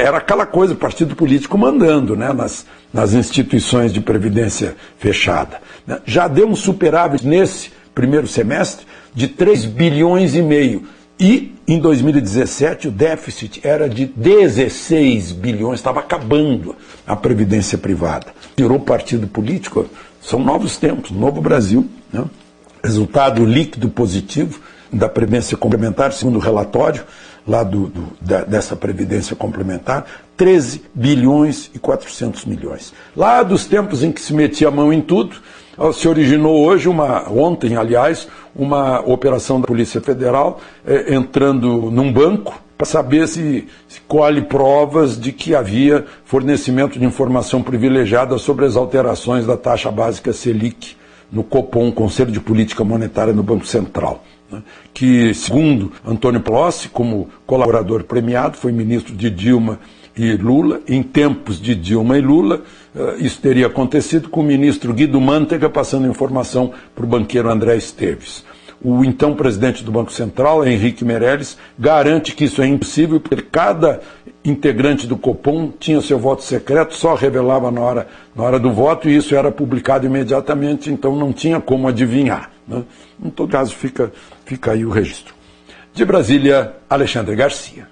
Era 0.00 0.16
aquela 0.16 0.46
coisa, 0.46 0.74
partido 0.74 1.14
político 1.14 1.58
mandando 1.58 2.16
né, 2.16 2.32
nas, 2.32 2.66
nas 2.92 3.12
instituições 3.12 3.92
de 3.92 4.00
previdência 4.00 4.74
fechada. 4.98 5.60
Já 6.06 6.26
deu 6.28 6.48
um 6.48 6.56
superávit 6.56 7.26
nesse 7.26 7.70
primeiro 7.94 8.26
semestre 8.26 8.86
de 9.14 9.28
3 9.28 9.66
bilhões 9.66 10.34
e 10.34 10.40
meio. 10.40 10.86
E 11.20 11.54
em 11.72 11.78
2017 11.78 12.88
o 12.88 12.90
déficit 12.90 13.60
era 13.66 13.88
de 13.88 14.04
16 14.04 15.32
bilhões, 15.32 15.78
estava 15.78 16.00
acabando 16.00 16.76
a 17.06 17.16
previdência 17.16 17.78
privada. 17.78 18.26
Tirou 18.56 18.78
partido 18.78 19.26
político, 19.26 19.86
são 20.20 20.38
novos 20.38 20.76
tempos, 20.76 21.10
novo 21.10 21.40
Brasil. 21.40 21.88
Né? 22.12 22.24
Resultado 22.84 23.44
líquido 23.44 23.88
positivo 23.88 24.60
da 24.92 25.08
previdência 25.08 25.56
complementar, 25.56 26.12
segundo 26.12 26.36
o 26.36 26.40
relatório, 26.40 27.04
lá 27.46 27.62
do, 27.62 27.86
do, 27.86 28.08
da, 28.20 28.42
dessa 28.42 28.76
previdência 28.76 29.34
complementar, 29.34 30.04
13 30.36 30.82
bilhões 30.94 31.70
e 31.74 31.78
400 31.78 32.44
milhões. 32.44 32.92
Lá 33.16 33.42
dos 33.42 33.64
tempos 33.64 34.02
em 34.02 34.12
que 34.12 34.20
se 34.20 34.34
metia 34.34 34.68
a 34.68 34.70
mão 34.70 34.92
em 34.92 35.00
tudo, 35.00 35.36
se 35.92 36.08
originou 36.08 36.64
hoje, 36.64 36.88
uma, 36.88 37.30
ontem, 37.30 37.76
aliás, 37.76 38.28
uma 38.54 39.00
operação 39.00 39.60
da 39.60 39.66
Polícia 39.66 40.00
Federal 40.00 40.60
eh, 40.86 41.14
entrando 41.14 41.90
num 41.90 42.12
banco 42.12 42.60
para 42.76 42.86
saber 42.86 43.28
se, 43.28 43.66
se 43.88 44.00
colhe 44.02 44.42
provas 44.42 45.18
de 45.18 45.32
que 45.32 45.54
havia 45.54 46.04
fornecimento 46.24 46.98
de 46.98 47.04
informação 47.04 47.62
privilegiada 47.62 48.36
sobre 48.38 48.66
as 48.66 48.76
alterações 48.76 49.46
da 49.46 49.56
taxa 49.56 49.90
básica 49.90 50.32
Selic 50.32 50.96
no 51.30 51.42
Copom, 51.42 51.90
Conselho 51.92 52.32
de 52.32 52.40
Política 52.40 52.84
Monetária 52.84 53.32
no 53.32 53.42
Banco 53.42 53.66
Central 53.66 54.22
né, 54.52 54.62
que, 54.92 55.32
segundo 55.34 55.92
Antônio 56.04 56.40
Plossi, 56.40 56.88
como 56.88 57.30
colaborador 57.46 58.04
premiado, 58.04 58.56
foi 58.56 58.70
ministro 58.70 59.14
de 59.14 59.30
Dilma 59.30 59.80
e 60.16 60.36
Lula. 60.36 60.80
Em 60.86 61.02
tempos 61.02 61.60
de 61.60 61.74
Dilma 61.74 62.18
e 62.18 62.20
Lula, 62.20 62.62
uh, 62.94 63.24
isso 63.24 63.40
teria 63.40 63.66
acontecido 63.66 64.28
com 64.28 64.40
o 64.40 64.44
ministro 64.44 64.92
Guido 64.92 65.20
Mantega 65.20 65.68
passando 65.68 66.06
informação 66.06 66.72
para 66.94 67.04
o 67.04 67.08
banqueiro 67.08 67.50
André 67.50 67.76
Esteves. 67.76 68.44
O 68.84 69.04
então 69.04 69.34
presidente 69.34 69.84
do 69.84 69.92
Banco 69.92 70.12
Central, 70.12 70.66
Henrique 70.66 71.04
Meirelles, 71.04 71.56
garante 71.78 72.34
que 72.34 72.44
isso 72.44 72.60
é 72.60 72.66
impossível, 72.66 73.20
porque 73.20 73.40
cada 73.40 74.00
integrante 74.44 75.06
do 75.06 75.16
Copom 75.16 75.72
tinha 75.78 76.00
seu 76.00 76.18
voto 76.18 76.42
secreto, 76.42 76.94
só 76.96 77.14
revelava 77.14 77.70
na 77.70 77.80
hora, 77.80 78.08
na 78.34 78.42
hora 78.42 78.58
do 78.58 78.72
voto 78.72 79.08
e 79.08 79.16
isso 79.16 79.36
era 79.36 79.52
publicado 79.52 80.04
imediatamente, 80.04 80.90
então 80.90 81.14
não 81.14 81.32
tinha 81.32 81.60
como 81.60 81.86
adivinhar. 81.86 82.50
Né? 82.66 82.82
Em 83.24 83.30
todo 83.30 83.52
caso, 83.52 83.72
fica, 83.72 84.12
fica 84.44 84.72
aí 84.72 84.84
o 84.84 84.90
registro. 84.90 85.32
De 85.94 86.04
Brasília, 86.04 86.74
Alexandre 86.90 87.36
Garcia. 87.36 87.91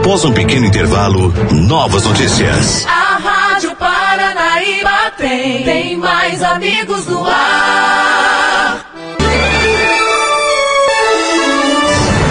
Após 0.00 0.24
um 0.24 0.32
pequeno 0.32 0.64
intervalo, 0.64 1.30
novas 1.52 2.04
notícias. 2.04 2.86
A 2.86 3.18
Rádio 3.18 3.76
Paranaíba 3.76 5.12
tem, 5.18 5.62
tem 5.62 5.96
mais 5.98 6.42
amigos 6.42 7.06
no 7.06 7.22
ar. 7.26 8.80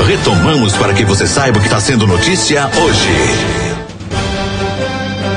Retomamos 0.04 0.76
para 0.78 0.96
que 0.96 1.06
você 1.06 1.28
saiba 1.28 1.60
o 1.60 1.62
que 1.62 1.68
está 1.68 1.80
sendo 1.80 2.08
notícia 2.08 2.68
hoje. 2.76 3.69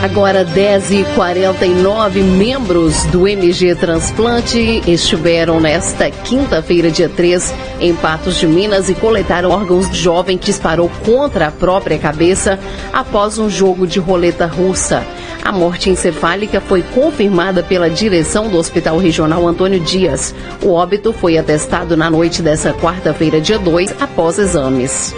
Agora 0.02 0.44
10h49 0.44 2.24
membros 2.24 3.04
do 3.04 3.28
MG 3.28 3.76
Transplante 3.76 4.82
estiveram 4.84 5.60
nesta 5.60 6.10
quinta-feira, 6.10 6.90
dia 6.90 7.08
3, 7.08 7.54
em 7.80 7.94
Patos 7.94 8.34
de 8.34 8.48
Minas 8.48 8.88
e 8.88 8.96
coletaram 8.96 9.50
órgãos 9.50 9.88
de 9.88 9.96
jovem 9.96 10.36
que 10.36 10.46
disparou 10.46 10.90
contra 11.04 11.46
a 11.46 11.50
própria 11.52 12.00
cabeça 12.00 12.58
após 12.92 13.38
um 13.38 13.48
jogo 13.48 13.86
de 13.86 14.00
roleta 14.00 14.44
russa. 14.44 15.06
A 15.40 15.52
morte 15.52 15.88
encefálica 15.88 16.60
foi 16.60 16.82
confirmada 16.82 17.62
pela 17.62 17.88
direção 17.88 18.48
do 18.48 18.58
Hospital 18.58 18.98
Regional 18.98 19.46
Antônio 19.46 19.78
Dias. 19.78 20.34
O 20.60 20.72
óbito 20.72 21.12
foi 21.12 21.38
atestado 21.38 21.96
na 21.96 22.10
noite 22.10 22.42
dessa 22.42 22.72
quarta-feira, 22.72 23.40
dia 23.40 23.58
2, 23.58 24.02
após 24.02 24.36
exames. 24.40 25.14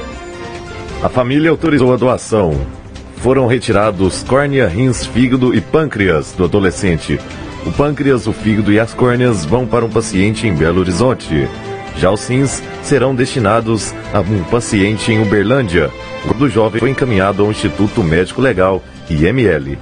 A 1.03 1.09
família 1.09 1.51
autorizou 1.51 1.91
a 1.91 1.97
doação 1.97 2.84
foram 3.25 3.47
retirados 3.47 4.23
córnea, 4.23 4.69
rins, 4.69 5.07
fígado 5.07 5.55
e 5.55 5.59
pâncreas 5.59 6.33
do 6.33 6.45
adolescente. 6.45 7.19
O 7.65 7.73
pâncreas, 7.73 8.27
o 8.27 8.35
fígado 8.35 8.71
e 8.71 8.79
as 8.79 8.93
córneas 8.93 9.47
vão 9.47 9.67
para 9.67 9.83
um 9.83 9.89
paciente 9.89 10.47
em 10.47 10.55
Belo 10.55 10.81
Horizonte. 10.81 11.49
Já 11.97 12.11
os 12.11 12.27
rins 12.29 12.63
serão 12.83 13.15
destinados 13.15 13.95
a 14.13 14.21
um 14.21 14.45
paciente 14.45 15.11
em 15.11 15.23
Uberlândia. 15.23 15.91
O 16.31 16.35
do 16.35 16.51
jovem 16.51 16.79
foi 16.79 16.91
encaminhado 16.91 17.43
ao 17.43 17.51
Instituto 17.51 18.03
Médico 18.03 18.43
Legal, 18.43 18.83
IML. 19.09 19.79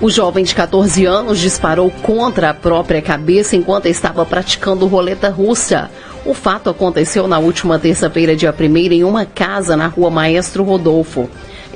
O 0.00 0.08
jovem 0.08 0.44
de 0.44 0.54
14 0.54 1.04
anos 1.04 1.40
disparou 1.40 1.90
contra 1.90 2.50
a 2.50 2.54
própria 2.54 3.02
cabeça 3.02 3.56
enquanto 3.56 3.86
estava 3.86 4.24
praticando 4.24 4.86
roleta 4.86 5.30
russa. 5.30 5.90
O 6.24 6.32
fato 6.32 6.70
aconteceu 6.70 7.26
na 7.26 7.40
última 7.40 7.76
terça-feira, 7.76 8.36
dia 8.36 8.54
1 8.56 8.76
em 8.92 9.02
uma 9.02 9.26
casa 9.26 9.76
na 9.76 9.88
rua 9.88 10.10
Maestro 10.10 10.62
Rodolfo 10.62 11.28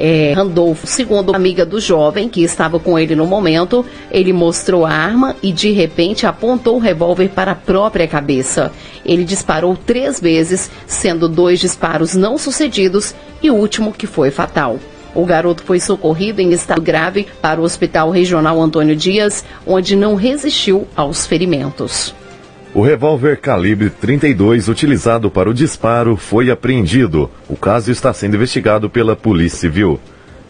é, 0.02 0.32
Randolfo. 0.32 0.84
Segundo 0.84 1.32
a 1.32 1.36
amiga 1.36 1.64
do 1.64 1.80
jovem, 1.80 2.28
que 2.28 2.42
estava 2.42 2.80
com 2.80 2.98
ele 2.98 3.14
no 3.14 3.24
momento, 3.24 3.86
ele 4.10 4.32
mostrou 4.32 4.84
a 4.84 4.90
arma 4.90 5.36
e 5.40 5.52
de 5.52 5.70
repente 5.70 6.26
apontou 6.26 6.74
o 6.74 6.80
revólver 6.80 7.28
para 7.28 7.52
a 7.52 7.54
própria 7.54 8.08
cabeça. 8.08 8.72
Ele 9.06 9.22
disparou 9.22 9.76
três 9.76 10.20
vezes, 10.20 10.68
sendo 10.88 11.28
dois 11.28 11.60
disparos 11.60 12.16
não 12.16 12.36
sucedidos 12.36 13.14
e 13.40 13.48
o 13.48 13.54
último 13.54 13.92
que 13.92 14.08
foi 14.08 14.32
fatal. 14.32 14.80
O 15.14 15.24
garoto 15.24 15.62
foi 15.62 15.78
socorrido 15.78 16.40
em 16.40 16.50
estado 16.50 16.82
grave 16.82 17.28
para 17.40 17.60
o 17.60 17.64
Hospital 17.64 18.10
Regional 18.10 18.60
Antônio 18.60 18.96
Dias, 18.96 19.44
onde 19.64 19.94
não 19.94 20.16
resistiu 20.16 20.88
aos 20.96 21.26
ferimentos. 21.26 22.12
O 22.74 22.80
revólver 22.80 23.36
calibre 23.36 23.90
32 23.90 24.66
utilizado 24.66 25.30
para 25.30 25.50
o 25.50 25.52
disparo 25.52 26.16
foi 26.16 26.50
apreendido. 26.50 27.30
O 27.46 27.54
caso 27.54 27.90
está 27.90 28.14
sendo 28.14 28.36
investigado 28.36 28.88
pela 28.88 29.14
Polícia 29.14 29.58
Civil. 29.58 30.00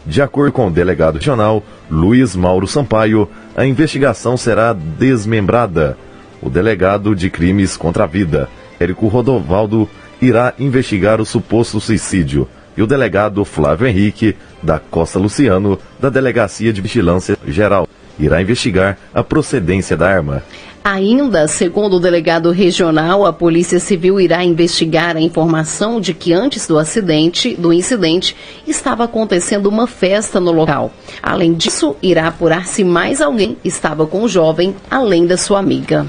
De 0.05 0.21
acordo 0.21 0.53
com 0.53 0.67
o 0.67 0.71
delegado 0.71 1.15
regional 1.15 1.61
Luiz 1.91 2.33
Mauro 2.33 2.65
Sampaio, 2.65 3.27
a 3.57 3.65
investigação 3.65 4.37
será 4.37 4.71
desmembrada. 4.71 5.97
O 6.41 6.49
delegado 6.49 7.13
de 7.13 7.29
crimes 7.29 7.75
contra 7.75 8.05
a 8.05 8.07
vida, 8.07 8.47
Érico 8.79 9.09
Rodovaldo, 9.09 9.89
irá 10.21 10.53
investigar 10.57 11.19
o 11.19 11.25
suposto 11.25 11.81
suicídio. 11.81 12.47
E 12.77 12.81
o 12.81 12.87
delegado 12.87 13.43
Flávio 13.43 13.85
Henrique, 13.85 14.33
da 14.61 14.79
Costa 14.79 15.19
Luciano, 15.19 15.77
da 15.99 16.09
Delegacia 16.09 16.71
de 16.71 16.79
Vigilância 16.79 17.37
Geral, 17.45 17.85
irá 18.17 18.41
investigar 18.41 18.97
a 19.13 19.21
procedência 19.21 19.97
da 19.97 20.07
arma. 20.07 20.41
Ainda, 20.83 21.47
segundo 21.47 21.95
o 21.95 21.99
delegado 21.99 22.51
regional, 22.51 23.25
a 23.25 23.31
Polícia 23.31 23.79
Civil 23.79 24.19
irá 24.19 24.43
investigar 24.43 25.15
a 25.15 25.21
informação 25.21 26.01
de 26.01 26.13
que 26.13 26.33
antes 26.33 26.67
do 26.67 26.77
acidente, 26.77 27.55
do 27.55 27.71
incidente, 27.71 28.35
estava 28.67 29.05
acontecendo 29.05 29.67
uma 29.67 29.87
festa 29.87 30.41
no 30.41 30.51
local. 30.51 30.91
Além 31.21 31.53
disso, 31.53 31.95
irá 32.03 32.27
apurar 32.27 32.67
se 32.67 32.83
mais 32.83 33.21
alguém 33.21 33.55
estava 33.63 34.05
com 34.05 34.23
o 34.23 34.27
jovem, 34.27 34.75
além 34.91 35.25
da 35.25 35.37
sua 35.37 35.59
amiga. 35.59 36.05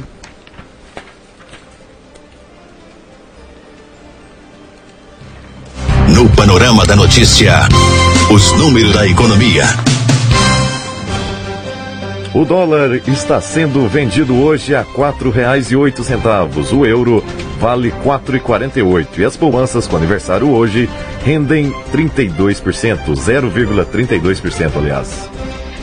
No 6.09 6.29
panorama 6.31 6.85
da 6.85 6.97
notícia, 6.97 7.61
os 8.29 8.51
números 8.53 8.93
da 8.93 9.07
economia. 9.07 9.94
O 12.35 12.45
dólar 12.45 12.97
está 13.09 13.41
sendo 13.41 13.87
vendido 13.87 14.35
hoje 14.43 14.75
a 14.75 14.81
R$ 14.81 14.89
4,08. 14.89 16.77
O 16.77 16.85
euro 16.85 17.23
vale 17.61 17.91
R$ 17.91 18.01
4,48. 18.05 19.19
E 19.19 19.25
as 19.25 19.37
poupanças 19.37 19.87
com 19.87 19.97
aniversário 19.97 20.51
hoje 20.51 20.91
rendem 21.25 21.71
32%, 21.93 23.05
0,32%, 23.07 24.73
aliás. 24.77 25.31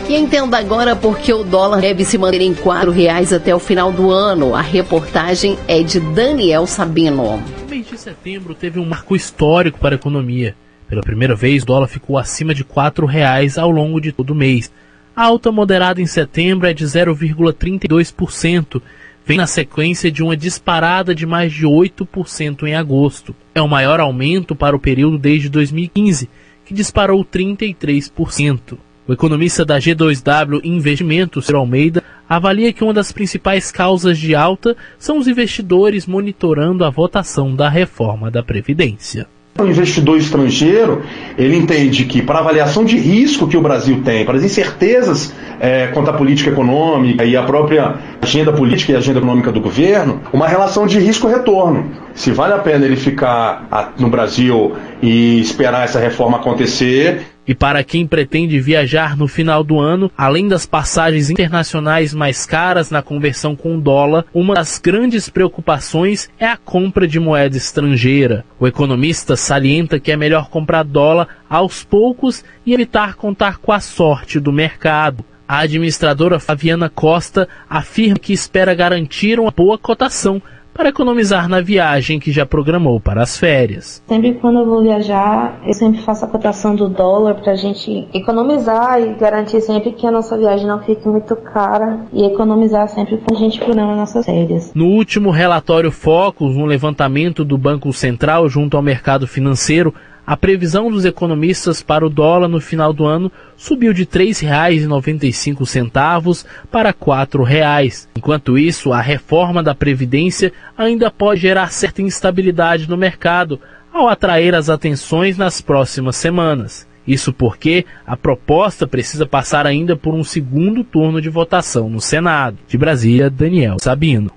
E 0.10 0.18
entenda 0.18 0.58
agora 0.58 0.94
porque 0.94 1.32
o 1.32 1.42
dólar 1.42 1.80
deve 1.80 2.04
se 2.04 2.18
manter 2.18 2.42
em 2.42 2.52
R$ 2.52 2.92
reais 2.94 3.32
até 3.32 3.56
o 3.56 3.60
final 3.60 3.90
do 3.94 4.12
ano. 4.12 4.54
A 4.54 4.62
reportagem 4.62 5.58
é 5.70 5.82
de 5.82 6.02
Daniel 6.02 6.68
Sabino. 6.68 7.36
O 7.66 7.70
mês 7.70 7.88
de 7.88 7.98
setembro 7.98 8.54
teve 8.54 8.78
um 8.78 8.86
marco 8.86 9.16
histórico 9.16 9.80
para 9.80 9.96
a 9.96 10.00
economia. 10.00 10.54
Pela 10.90 11.02
primeira 11.02 11.34
vez, 11.34 11.64
o 11.64 11.68
dólar 11.68 11.88
ficou 11.88 12.18
acima 12.18 12.54
de 12.54 12.64
R$ 12.64 13.08
reais 13.08 13.58
ao 13.58 13.72
longo 13.72 14.02
de 14.02 14.12
todo 14.12 14.32
o 14.32 14.36
mês. 14.36 14.70
A 15.14 15.24
alta 15.24 15.52
moderada 15.52 16.02
em 16.02 16.06
setembro 16.06 16.68
é 16.68 16.74
de 16.74 16.86
0,32%, 16.86 18.82
vem 19.26 19.38
na 19.38 19.46
sequência 19.46 20.10
de 20.10 20.24
uma 20.24 20.38
disparada 20.38 21.14
de 21.14 21.26
mais 21.26 21.52
de 21.52 21.66
8% 21.66 22.64
em 22.64 22.76
agosto. 22.76 23.36
É 23.54 23.62
o 23.62 23.68
maior 23.68 24.00
aumento 24.00 24.56
para 24.56 24.76
o 24.76 24.80
período 24.80 25.18
desde 25.18 25.50
2015, 25.50 26.30
que 26.66 26.74
disparou 26.74 27.26
33%. 27.26 28.78
O 29.06 29.14
economista 29.14 29.66
da 29.66 29.78
G2W 29.78 30.62
Investimentos, 30.64 31.46
Ciro 31.46 31.58
Almeida, 31.58 32.02
avalia 32.30 32.72
que 32.72 32.84
uma 32.84 32.94
das 32.94 33.12
principais 33.12 33.70
causas 33.70 34.18
de 34.18 34.34
alta 34.34 34.78
são 34.98 35.18
os 35.18 35.28
investidores 35.28 36.08
monitorando 36.08 36.86
a 36.86 36.90
votação 36.90 37.54
da 37.54 37.68
reforma 37.68 38.32
da 38.32 38.42
Previdência. 38.42 39.28
O 39.60 39.66
investidor 39.66 40.18
estrangeiro 40.18 41.04
ele 41.38 41.58
entende 41.58 42.06
que 42.06 42.22
para 42.22 42.40
avaliação 42.40 42.86
de 42.86 42.98
risco 42.98 43.48
que 43.48 43.58
o 43.58 43.62
Brasil 43.62 44.02
tem, 44.04 44.26
para 44.26 44.38
as 44.38 44.44
incertezas 44.44 45.34
é, 45.60 45.88
quanto 45.88 46.10
à 46.10 46.14
política 46.14 46.50
econômica 46.50 47.26
e 47.26 47.36
a 47.36 47.44
própria 47.44 47.96
agenda 48.22 48.52
política 48.52 48.94
e 48.94 48.96
agenda 48.96 49.20
econômica 49.20 49.52
do 49.52 49.60
governo, 49.60 50.22
uma 50.32 50.48
relação 50.48 50.88
de 50.88 51.00
risco-retorno. 51.00 51.92
Se 52.14 52.32
vale 52.32 52.54
a 52.54 52.60
pena 52.60 52.86
ele 52.86 52.96
ficar 52.96 53.94
no 54.00 54.10
Brasil 54.10 54.74
e 55.02 55.40
esperar 55.42 55.84
essa 55.84 56.00
reforma 56.00 56.38
acontecer 56.38 57.22
e 57.48 57.56
para 57.56 57.84
quem 57.84 58.06
pretende 58.06 58.60
viajar 58.60 59.18
no 59.18 59.28
final 59.28 59.64
do 59.64 59.80
ano, 59.80 60.12
além 60.18 60.48
das 60.48 60.66
passagens 60.66 61.30
internacionais 61.30 62.14
mais 62.14 62.46
caras 62.46 62.92
na 62.92 63.02
conversão 63.02 63.56
com 63.56 63.76
o 63.76 63.82
dólar, 63.82 64.26
uma 64.34 64.54
das 64.54 64.78
grandes 64.78 65.28
preocupações 65.28 66.30
é 66.40 66.46
a 66.46 66.58
compra 66.58 67.08
de 67.08 67.20
moeda 67.20 67.58
estrangeira. 67.58 68.46
O 68.60 68.68
economista 68.68 69.36
salienta 69.36 70.00
que 70.00 70.12
é 70.12 70.16
melhor 70.16 70.50
comprar 70.50 70.84
dólar 70.84 71.28
aos 71.50 71.84
poucos 71.84 72.44
e 72.66 72.74
evitar 72.74 73.16
contar 73.16 73.58
com 73.58 73.72
a 73.72 73.80
sorte 73.80 74.40
do 74.40 74.52
mercado. 74.54 75.26
A 75.48 75.60
administradora 75.60 76.40
Fabiana 76.40 76.90
Costa 76.90 77.48
afirma 77.70 78.18
que 78.18 78.32
espera 78.32 78.74
garantir 78.74 79.38
uma 79.38 79.52
boa 79.52 79.78
cotação 79.78 80.42
para 80.74 80.90
economizar 80.90 81.48
na 81.48 81.62
viagem 81.62 82.20
que 82.20 82.32
já 82.32 82.46
programou 82.46 83.00
para 83.00 83.22
as 83.22 83.38
férias. 83.38 84.02
Sempre 84.08 84.34
quando 84.36 84.60
eu 84.60 84.66
vou 84.66 84.82
viajar, 84.82 85.60
eu 85.66 85.74
sempre 85.74 86.02
faço 86.02 86.26
a 86.26 86.28
cotação 86.28 86.76
do 86.76 86.90
dólar 86.90 87.36
para 87.36 87.54
a 87.54 87.56
gente 87.56 88.08
economizar 88.14 89.02
e 89.02 89.14
garantir 89.16 89.62
sempre 89.62 89.92
que 89.92 90.06
a 90.08 90.12
nossa 90.12 90.38
viagem 90.38 90.68
não 90.68 90.82
fique 90.82 91.08
muito 91.08 91.36
cara 91.36 92.00
e 92.14 92.26
economizar 92.26 92.88
sempre 92.88 93.18
quando 93.18 93.38
a 93.38 93.40
gente 93.40 93.60
programa 93.60 93.96
nossas 93.96 94.26
férias. 94.26 94.72
No 94.74 94.86
último 94.86 95.30
relatório 95.32 95.92
Focus, 95.92 96.56
um 96.56 96.66
levantamento 96.66 97.44
do 97.44 97.58
Banco 97.58 97.92
Central 97.94 98.48
junto 98.50 98.78
ao 98.78 98.84
mercado 98.84 99.28
financeiro, 99.28 99.94
a 100.32 100.38
previsão 100.38 100.90
dos 100.90 101.04
economistas 101.04 101.84
para 101.84 102.06
o 102.06 102.10
dólar 102.10 102.48
no 102.48 102.62
final 102.62 102.94
do 102.94 103.06
ano 103.06 103.30
subiu 103.58 103.92
de 103.92 104.04
R$ 104.04 104.32
3,95 104.32 106.46
para 106.72 106.92
R$ 106.92 106.96
4,00. 106.96 108.08
Enquanto 108.16 108.58
isso, 108.58 108.94
a 108.94 109.02
reforma 109.02 109.62
da 109.62 109.76
Previdência 109.76 110.54
ainda 110.78 111.12
pode 111.12 111.42
gerar 111.42 111.70
certa 111.70 112.02
instabilidade 112.02 112.90
no 112.90 112.96
mercado 112.96 113.60
ao 113.92 114.08
atrair 114.08 114.56
as 114.56 114.70
atenções 114.70 115.38
nas 115.38 115.60
próximas 115.60 116.16
semanas. 116.16 116.88
Isso 117.06 117.34
porque 117.34 117.86
a 118.08 118.16
proposta 118.16 118.88
precisa 118.88 119.26
passar 119.26 119.68
ainda 119.68 119.98
por 119.98 120.16
um 120.16 120.24
segundo 120.24 120.82
turno 120.82 121.22
de 121.22 121.28
votação 121.28 121.90
no 121.90 122.00
Senado. 122.00 122.58
De 122.70 122.78
Brasília, 122.78 123.30
Daniel 123.30 123.76
Sabino. 123.82 124.32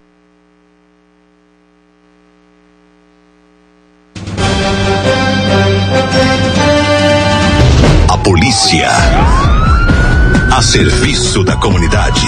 Polícia. 8.54 8.88
A 10.56 10.62
serviço 10.62 11.42
da 11.42 11.56
comunidade. 11.56 12.24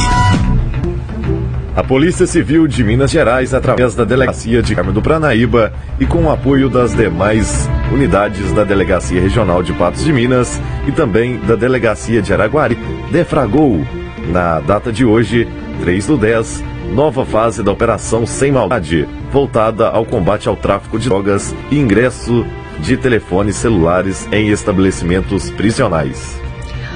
A 1.76 1.84
Polícia 1.84 2.26
Civil 2.26 2.66
de 2.66 2.82
Minas 2.82 3.12
Gerais, 3.12 3.54
através 3.54 3.94
da 3.94 4.02
Delegacia 4.02 4.60
de 4.60 4.74
Carmo 4.74 4.92
do 4.92 5.00
Pranaíba 5.00 5.72
e 6.00 6.04
com 6.06 6.24
o 6.24 6.30
apoio 6.30 6.68
das 6.68 6.96
demais 6.96 7.68
unidades 7.92 8.52
da 8.52 8.64
Delegacia 8.64 9.20
Regional 9.20 9.62
de 9.62 9.72
Patos 9.72 10.02
de 10.02 10.12
Minas 10.12 10.60
e 10.88 10.90
também 10.90 11.38
da 11.38 11.54
Delegacia 11.54 12.20
de 12.20 12.32
Araguari, 12.32 12.76
defragou, 13.12 13.86
na 14.26 14.58
data 14.58 14.90
de 14.90 15.04
hoje, 15.04 15.46
3 15.80 16.06
do 16.08 16.16
10, 16.16 16.64
nova 16.92 17.24
fase 17.24 17.62
da 17.62 17.70
Operação 17.70 18.26
Sem 18.26 18.50
Maldade, 18.50 19.08
voltada 19.30 19.90
ao 19.90 20.04
combate 20.04 20.48
ao 20.48 20.56
tráfico 20.56 20.98
de 20.98 21.08
drogas 21.08 21.54
e 21.70 21.78
ingresso 21.78 22.44
de 22.78 22.96
telefones 22.96 23.56
celulares 23.56 24.28
em 24.32 24.48
estabelecimentos 24.48 25.50
prisionais. 25.50 26.40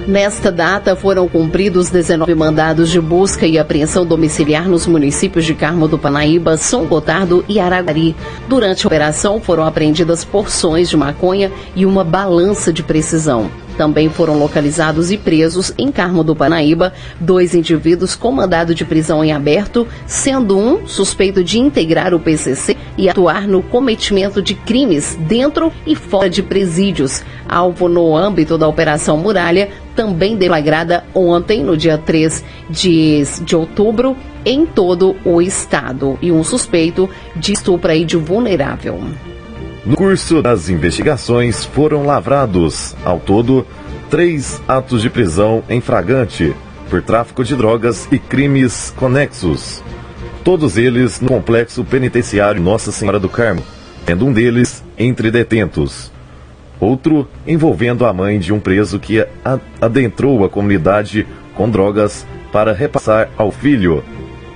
Nesta 0.06 0.50
data 0.50 0.96
foram 0.96 1.28
cumpridos 1.28 1.90
19 1.90 2.34
mandados 2.34 2.88
de 2.88 3.00
busca 3.00 3.46
e 3.46 3.58
apreensão 3.58 4.04
domiciliar 4.04 4.68
nos 4.68 4.86
municípios 4.86 5.44
de 5.44 5.54
Carmo 5.54 5.86
do 5.86 5.98
Panaíba, 5.98 6.56
São 6.56 6.86
Gotardo 6.86 7.44
e 7.48 7.60
Araguari. 7.60 8.16
Durante 8.48 8.84
a 8.84 8.88
operação 8.88 9.40
foram 9.40 9.64
apreendidas 9.64 10.24
porções 10.24 10.88
de 10.88 10.96
maconha 10.96 11.52
e 11.76 11.84
uma 11.84 12.02
balança 12.02 12.72
de 12.72 12.82
precisão. 12.82 13.50
Também 13.80 14.10
foram 14.10 14.38
localizados 14.38 15.10
e 15.10 15.16
presos 15.16 15.72
em 15.78 15.90
Carmo 15.90 16.22
do 16.22 16.36
Panaíba 16.36 16.92
dois 17.18 17.54
indivíduos 17.54 18.14
com 18.14 18.30
mandado 18.30 18.74
de 18.74 18.84
prisão 18.84 19.24
em 19.24 19.32
aberto, 19.32 19.88
sendo 20.06 20.58
um 20.58 20.86
suspeito 20.86 21.42
de 21.42 21.58
integrar 21.58 22.12
o 22.12 22.20
PCC 22.20 22.76
e 22.98 23.08
atuar 23.08 23.48
no 23.48 23.62
cometimento 23.62 24.42
de 24.42 24.54
crimes 24.54 25.16
dentro 25.22 25.72
e 25.86 25.96
fora 25.96 26.28
de 26.28 26.42
presídios, 26.42 27.22
alvo 27.48 27.88
no 27.88 28.14
âmbito 28.14 28.58
da 28.58 28.68
Operação 28.68 29.16
Muralha, 29.16 29.70
também 29.96 30.36
deflagrada 30.36 31.02
ontem, 31.14 31.64
no 31.64 31.74
dia 31.74 31.96
3 31.96 32.44
de, 32.68 33.22
de 33.40 33.56
outubro, 33.56 34.14
em 34.44 34.66
todo 34.66 35.16
o 35.24 35.40
estado, 35.40 36.18
e 36.20 36.30
um 36.30 36.44
suspeito 36.44 37.08
de 37.34 37.54
estupro 37.54 37.90
aí 37.90 38.04
de 38.04 38.18
vulnerável. 38.18 39.00
No 39.84 39.96
curso 39.96 40.42
das 40.42 40.68
investigações 40.68 41.64
foram 41.64 42.04
lavrados, 42.04 42.94
ao 43.02 43.18
todo, 43.18 43.66
três 44.10 44.60
atos 44.68 45.00
de 45.00 45.08
prisão 45.08 45.64
em 45.70 45.80
fragante 45.80 46.54
por 46.90 47.00
tráfico 47.00 47.42
de 47.42 47.56
drogas 47.56 48.06
e 48.12 48.18
crimes 48.18 48.92
conexos. 48.94 49.82
Todos 50.44 50.76
eles 50.76 51.18
no 51.20 51.28
complexo 51.28 51.82
penitenciário 51.82 52.62
Nossa 52.62 52.92
Senhora 52.92 53.18
do 53.18 53.28
Carmo, 53.28 53.62
tendo 54.04 54.26
um 54.26 54.32
deles 54.32 54.84
entre 54.98 55.30
detentos. 55.30 56.12
Outro 56.78 57.26
envolvendo 57.46 58.04
a 58.04 58.12
mãe 58.12 58.38
de 58.38 58.52
um 58.52 58.60
preso 58.60 58.98
que 58.98 59.26
adentrou 59.80 60.44
a 60.44 60.48
comunidade 60.50 61.26
com 61.54 61.70
drogas 61.70 62.26
para 62.52 62.74
repassar 62.74 63.30
ao 63.36 63.50
filho 63.50 64.04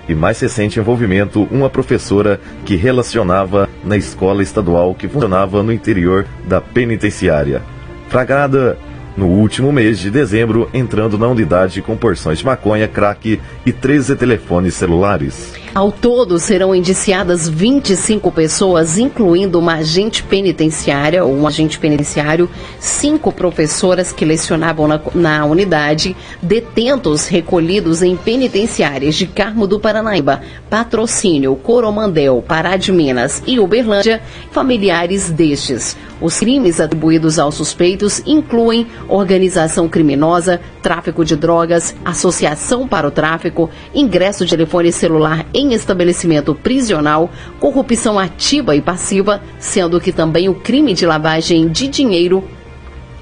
e 0.08 0.14
mais 0.14 0.40
recente 0.40 0.78
envolvimento 0.78 1.46
uma 1.50 1.70
professora 1.70 2.40
que 2.64 2.76
relacionava 2.76 3.68
na 3.84 3.96
escola 3.96 4.42
estadual 4.42 4.94
que 4.94 5.08
funcionava 5.08 5.62
no 5.62 5.72
interior 5.72 6.26
da 6.46 6.60
penitenciária. 6.60 7.62
Flagrada 8.08 8.78
no 9.16 9.26
último 9.26 9.72
mês 9.72 9.98
de 9.98 10.10
dezembro, 10.10 10.68
entrando 10.74 11.16
na 11.16 11.28
unidade 11.28 11.80
com 11.80 11.96
porções 11.96 12.38
de 12.38 12.44
maconha, 12.44 12.88
crack 12.88 13.40
e 13.64 13.72
13 13.72 14.16
telefones 14.16 14.74
celulares. 14.74 15.63
Ao 15.74 15.90
todo, 15.90 16.38
serão 16.38 16.72
indiciadas 16.72 17.48
25 17.48 18.30
pessoas, 18.30 18.96
incluindo 18.96 19.58
uma 19.58 19.74
agente 19.74 20.22
penitenciária 20.22 21.24
ou 21.24 21.34
um 21.34 21.48
agente 21.48 21.80
penitenciário, 21.80 22.48
cinco 22.78 23.32
professoras 23.32 24.12
que 24.12 24.24
lecionavam 24.24 24.87
na, 24.87 25.00
na 25.12 25.44
unidade, 25.44 26.16
detentos 26.40 27.26
recolhidos 27.26 28.04
em 28.04 28.14
penitenciárias 28.14 29.16
de 29.16 29.26
Carmo 29.26 29.66
do 29.66 29.80
Paranaíba, 29.80 30.42
Patrocínio, 30.70 31.56
Coromandel, 31.56 32.40
Pará 32.46 32.76
de 32.76 32.92
Minas 32.92 33.42
e 33.44 33.58
Uberlândia, 33.58 34.22
familiares 34.52 35.28
destes. 35.28 35.96
Os 36.20 36.38
crimes 36.38 36.80
atribuídos 36.80 37.37
aos 37.37 37.56
suspeitos 37.56 38.22
incluem 38.24 38.87
organização 39.08 39.88
criminosa, 39.88 40.60
tráfico 40.80 41.24
de 41.24 41.34
drogas, 41.34 41.96
associação 42.04 42.87
para 42.87 43.08
o 43.08 43.10
tráfico, 43.10 43.68
ingresso 43.92 44.44
de 44.44 44.50
telefone 44.52 44.92
celular 44.92 45.44
em 45.52 45.63
estabelecimento 45.72 46.55
prisional, 46.55 47.31
corrupção 47.59 48.18
ativa 48.18 48.77
e 48.77 48.83
passiva, 48.83 49.40
sendo 49.59 50.00
que 50.00 50.12
também 50.12 50.48
o 50.48 50.55
crime 50.55 50.92
de 50.92 51.07
lavagem 51.07 51.68
de 51.68 51.88
dinheiro 51.88 52.44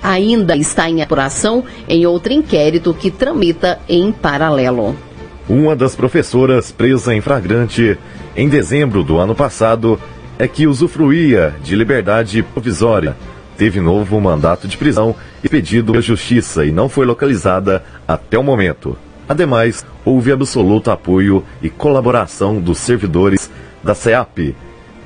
ainda 0.03 0.57
está 0.57 0.91
em 0.91 1.01
apuração 1.01 1.65
em 1.89 2.05
outro 2.07 2.33
inquérito 2.33 2.93
que 2.93 3.11
tramita 3.11 3.79
em 3.89 4.11
paralelo. 4.11 4.97
Uma 5.49 5.77
das 5.77 5.95
professoras 5.95 6.73
presa 6.73 7.15
em 7.15 7.21
flagrante 7.21 7.97
em 8.37 8.49
dezembro 8.49 9.03
do 9.03 9.19
ano 9.19 9.35
passado 9.35 10.01
é 10.39 10.49
que 10.49 10.67
usufruía 10.67 11.55
de 11.63 11.77
liberdade 11.77 12.43
provisória. 12.43 13.17
Teve 13.57 13.81
novo 13.81 14.21
mandato 14.21 14.67
de 14.67 14.77
prisão 14.77 15.15
e 15.45 15.49
pedido 15.49 15.97
à 15.97 16.01
justiça 16.01 16.65
e 16.65 16.73
não 16.73 16.89
foi 16.89 17.07
localizada 17.07 17.85
até 18.09 18.39
o 18.39 18.43
momento. 18.43 18.97
Ademais, 19.29 19.85
houve 20.05 20.33
absoluto 20.33 20.91
apoio 20.91 21.45
e 21.63 21.71
colaboração 21.71 22.61
dos 22.61 22.79
servidores 22.79 23.51
da 23.83 23.95
CEAP, 23.95 24.55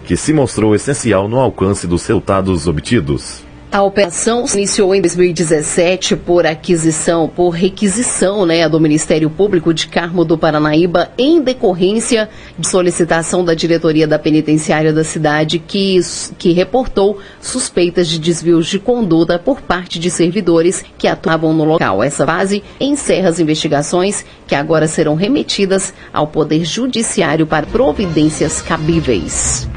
que 0.05 0.17
se 0.17 0.33
mostrou 0.33 0.75
essencial 0.75 1.29
no 1.29 1.39
alcance 1.39 1.87
dos 1.87 2.05
resultados 2.07 2.67
obtidos. 2.67 3.46
A 3.71 3.83
operação 3.83 4.47
se 4.47 4.59
iniciou 4.59 4.95
em 4.95 5.01
2017 5.01 6.17
por 6.17 6.47
aquisição, 6.47 7.29
por 7.29 7.51
requisição 7.51 8.47
né, 8.47 8.67
do 8.69 8.81
Ministério 8.81 9.29
Público 9.29 9.75
de 9.75 9.89
Carmo 9.89 10.25
do 10.25 10.39
Paranaíba, 10.39 11.11
em 11.19 11.43
decorrência 11.43 12.29
de 12.57 12.67
solicitação 12.69 13.45
da 13.45 13.55
diretoria 13.55 14.07
da 14.07 14.19
penitenciária 14.19 14.93
da 14.93 15.03
cidade, 15.03 15.59
que, 15.59 16.01
que 16.39 16.53
reportou 16.53 17.19
suspeitas 17.41 18.09
de 18.09 18.21
desvios 18.21 18.69
de 18.69 18.79
conduta 18.79 19.39
por 19.39 19.61
parte 19.61 19.99
de 19.99 20.11
servidores 20.11 20.85
que 20.97 21.09
atuavam 21.09 21.53
no 21.53 21.65
local. 21.65 22.03
Essa 22.03 22.25
base 22.25 22.63
encerra 22.81 23.29
as 23.29 23.41
investigações 23.41 24.25
que 24.47 24.55
agora 24.55 24.87
serão 24.87 25.17
remetidas 25.17 25.93
ao 26.13 26.29
Poder 26.29 26.65
Judiciário 26.65 27.47
para 27.47 27.67
providências 27.67 28.63
cabíveis. 28.63 29.69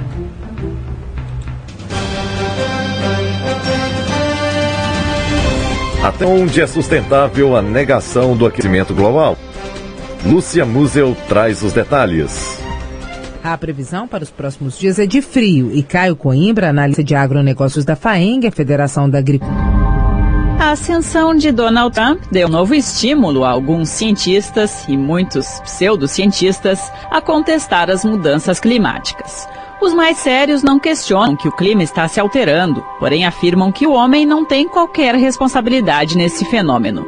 Até 6.03 6.25
onde 6.25 6.61
é 6.61 6.65
sustentável 6.65 7.57
a 7.57 7.61
negação 7.61 8.35
do 8.35 8.45
aquecimento 8.45 8.93
global? 8.93 9.37
Lúcia 10.25 10.65
Musel 10.65 11.15
traz 11.27 11.61
os 11.61 11.73
detalhes. 11.73 12.57
A 13.43 13.57
previsão 13.57 14.07
para 14.07 14.23
os 14.23 14.29
próximos 14.29 14.79
dias 14.79 14.97
é 14.97 15.05
de 15.05 15.21
frio 15.21 15.71
e 15.73 15.83
Caio 15.83 16.15
Coimbra, 16.15 16.69
analista 16.69 17.03
de 17.03 17.15
agronegócios 17.15 17.83
da 17.83 17.97
FAENG, 17.97 18.47
a 18.47 18.51
Federação 18.51 19.09
da 19.09 19.17
Agricultura. 19.19 19.59
A 20.57 20.71
ascensão 20.71 21.35
de 21.35 21.51
Donald 21.51 21.93
Trump 21.93 22.21
deu 22.31 22.47
novo 22.47 22.73
estímulo 22.73 23.43
a 23.43 23.49
alguns 23.49 23.89
cientistas 23.89 24.85
e 24.87 24.95
muitos 24.95 25.59
pseudocientistas 25.61 26.79
a 27.11 27.21
contestar 27.21 27.89
as 27.89 28.05
mudanças 28.05 28.59
climáticas. 28.59 29.47
Os 29.81 29.93
mais 29.93 30.17
sérios 30.17 30.61
não 30.61 30.77
questionam 30.77 31.37
que 31.37 31.47
o 31.47 31.51
clima 31.51 31.81
está 31.81 32.05
se 32.07 32.19
alterando, 32.19 32.83
porém 32.99 33.25
afirmam 33.25 33.71
que 33.71 33.87
o 33.87 33.93
homem 33.93 34.25
não 34.25 34.43
tem 34.43 34.67
qualquer 34.67 35.15
responsabilidade 35.15 36.17
nesse 36.17 36.43
fenômeno. 36.43 37.07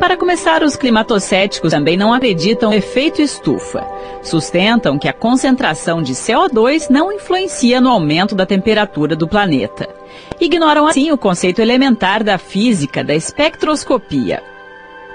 Para 0.00 0.16
começar, 0.16 0.64
os 0.64 0.74
climatocéticos 0.74 1.70
também 1.70 1.96
não 1.96 2.12
acreditam 2.12 2.70
no 2.70 2.76
efeito 2.76 3.22
estufa. 3.22 3.86
Sustentam 4.22 4.98
que 4.98 5.06
a 5.06 5.12
concentração 5.12 6.02
de 6.02 6.12
CO2 6.12 6.90
não 6.90 7.12
influencia 7.12 7.80
no 7.80 7.88
aumento 7.88 8.34
da 8.34 8.44
temperatura 8.44 9.14
do 9.14 9.28
planeta. 9.28 9.88
Ignoram 10.40 10.88
assim 10.88 11.12
o 11.12 11.18
conceito 11.18 11.62
elementar 11.62 12.24
da 12.24 12.38
física 12.38 13.04
da 13.04 13.14
espectroscopia. 13.14 14.49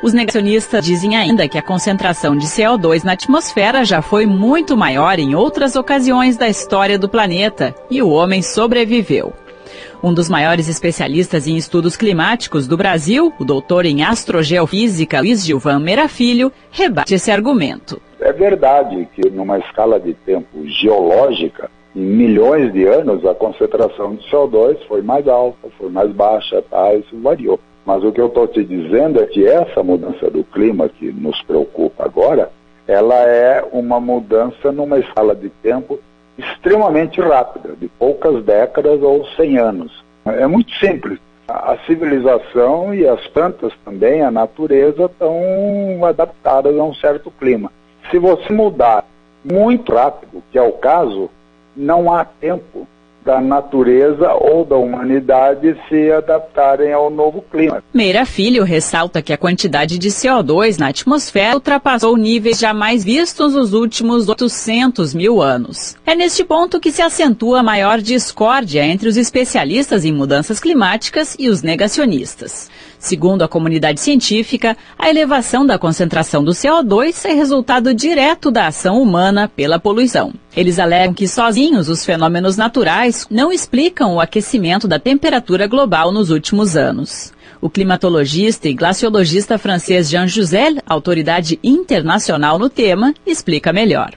Os 0.05 0.13
negacionistas 0.13 0.85
dizem 0.85 1.17
ainda 1.17 1.49
que 1.49 1.57
a 1.57 1.63
concentração 1.63 2.37
de 2.37 2.45
CO2 2.45 3.03
na 3.03 3.13
atmosfera 3.13 3.83
já 3.83 4.03
foi 4.03 4.27
muito 4.27 4.77
maior 4.77 5.17
em 5.17 5.33
outras 5.33 5.75
ocasiões 5.75 6.37
da 6.37 6.47
história 6.47 6.99
do 6.99 7.09
planeta 7.09 7.73
e 7.89 8.03
o 8.03 8.09
homem 8.11 8.43
sobreviveu. 8.43 9.33
Um 10.03 10.13
dos 10.13 10.29
maiores 10.29 10.69
especialistas 10.69 11.47
em 11.47 11.57
estudos 11.57 11.97
climáticos 11.97 12.67
do 12.67 12.77
Brasil, 12.77 13.33
o 13.39 13.43
doutor 13.43 13.83
em 13.83 14.03
astrogeofísica 14.03 15.21
Luiz 15.21 15.43
Gilvan 15.43 15.79
Meira 15.79 16.07
Filho, 16.07 16.51
rebate 16.69 17.15
esse 17.15 17.31
argumento. 17.31 17.99
É 18.19 18.31
verdade 18.31 19.07
que 19.15 19.27
numa 19.31 19.57
escala 19.57 19.99
de 19.99 20.13
tempo 20.13 20.67
geológica, 20.67 21.67
em 21.95 22.05
milhões 22.05 22.71
de 22.71 22.83
anos, 22.85 23.25
a 23.25 23.33
concentração 23.33 24.13
de 24.13 24.29
CO2 24.29 24.77
foi 24.87 25.01
mais 25.01 25.27
alta, 25.27 25.67
foi 25.79 25.89
mais 25.89 26.11
baixa, 26.11 26.61
tá? 26.61 26.93
Isso 26.93 27.19
variou. 27.23 27.59
Mas 27.85 28.03
o 28.03 28.11
que 28.11 28.19
eu 28.19 28.27
estou 28.27 28.47
te 28.47 28.63
dizendo 28.63 29.21
é 29.21 29.27
que 29.27 29.47
essa 29.47 29.83
mudança 29.83 30.29
do 30.29 30.43
clima 30.43 30.89
que 30.89 31.11
nos 31.11 31.39
preocupa 31.43 32.03
agora, 32.03 32.49
ela 32.87 33.15
é 33.15 33.63
uma 33.71 33.99
mudança 33.99 34.71
numa 34.71 34.97
escala 34.97 35.35
de 35.35 35.49
tempo 35.49 35.99
extremamente 36.37 37.21
rápida, 37.21 37.75
de 37.75 37.87
poucas 37.87 38.43
décadas 38.43 39.01
ou 39.01 39.25
100 39.35 39.57
anos. 39.57 40.03
É 40.25 40.47
muito 40.47 40.71
simples. 40.75 41.19
A 41.47 41.77
civilização 41.85 42.93
e 42.93 43.07
as 43.07 43.25
plantas 43.27 43.71
também, 43.85 44.23
a 44.23 44.31
natureza, 44.31 45.05
estão 45.05 46.03
adaptadas 46.03 46.75
a 46.75 46.83
um 46.83 46.93
certo 46.95 47.31
clima. 47.39 47.71
Se 48.09 48.17
você 48.17 48.51
mudar 48.51 49.05
muito 49.43 49.93
rápido, 49.93 50.41
que 50.51 50.57
é 50.57 50.61
o 50.61 50.71
caso, 50.71 51.29
não 51.77 52.11
há 52.11 52.25
tempo 52.25 52.87
da 53.25 53.41
natureza 53.41 54.33
ou 54.33 54.63
da 54.63 54.75
humanidade 54.75 55.75
se 55.89 56.11
adaptarem 56.11 56.93
ao 56.93 57.09
novo 57.09 57.43
clima. 57.51 57.83
Meira 57.91 58.23
Filho 58.23 58.63
ressalta 58.63 59.21
que 59.21 59.33
a 59.33 59.37
quantidade 59.37 59.97
de 59.97 60.09
CO2 60.09 60.77
na 60.77 60.89
atmosfera 60.89 61.55
ultrapassou 61.55 62.15
níveis 62.15 62.59
jamais 62.59 63.03
vistos 63.03 63.55
nos 63.55 63.73
últimos 63.73 64.29
800 64.29 65.15
mil 65.15 65.41
anos. 65.41 65.97
É 66.05 66.13
neste 66.13 66.43
ponto 66.43 66.79
que 66.79 66.91
se 66.91 67.01
acentua 67.01 67.61
a 67.61 67.63
maior 67.63 67.99
discórdia 67.99 68.85
entre 68.85 69.09
os 69.09 69.17
especialistas 69.17 70.05
em 70.05 70.13
mudanças 70.13 70.59
climáticas 70.59 71.35
e 71.39 71.49
os 71.49 71.63
negacionistas. 71.63 72.69
Segundo 73.05 73.43
a 73.43 73.47
comunidade 73.47 73.99
científica, 74.01 74.75
a 74.97 75.07
elevação 75.07 75.63
da 75.63 75.77
concentração 75.77 76.43
do 76.43 76.53
CO2 76.53 77.23
é 77.25 77.33
resultado 77.33 77.93
direto 77.93 78.49
da 78.49 78.65
ação 78.65 78.99
humana 78.99 79.47
pela 79.47 79.77
poluição. 79.77 80.33
Eles 80.57 80.79
alegam 80.79 81.13
que 81.13 81.27
sozinhos 81.27 81.87
os 81.87 82.03
fenômenos 82.03 82.57
naturais 82.57 83.27
não 83.29 83.51
explicam 83.51 84.15
o 84.15 84.19
aquecimento 84.19 84.87
da 84.87 84.97
temperatura 84.97 85.67
global 85.67 86.11
nos 86.11 86.31
últimos 86.31 86.75
anos. 86.75 87.31
O 87.61 87.69
climatologista 87.69 88.67
e 88.67 88.73
glaciologista 88.73 89.57
francês 89.57 90.09
Jean 90.09 90.27
Jouzel, 90.27 90.77
autoridade 90.85 91.59
internacional 91.63 92.59
no 92.59 92.69
tema, 92.69 93.13
explica 93.25 93.71
melhor. 93.71 94.11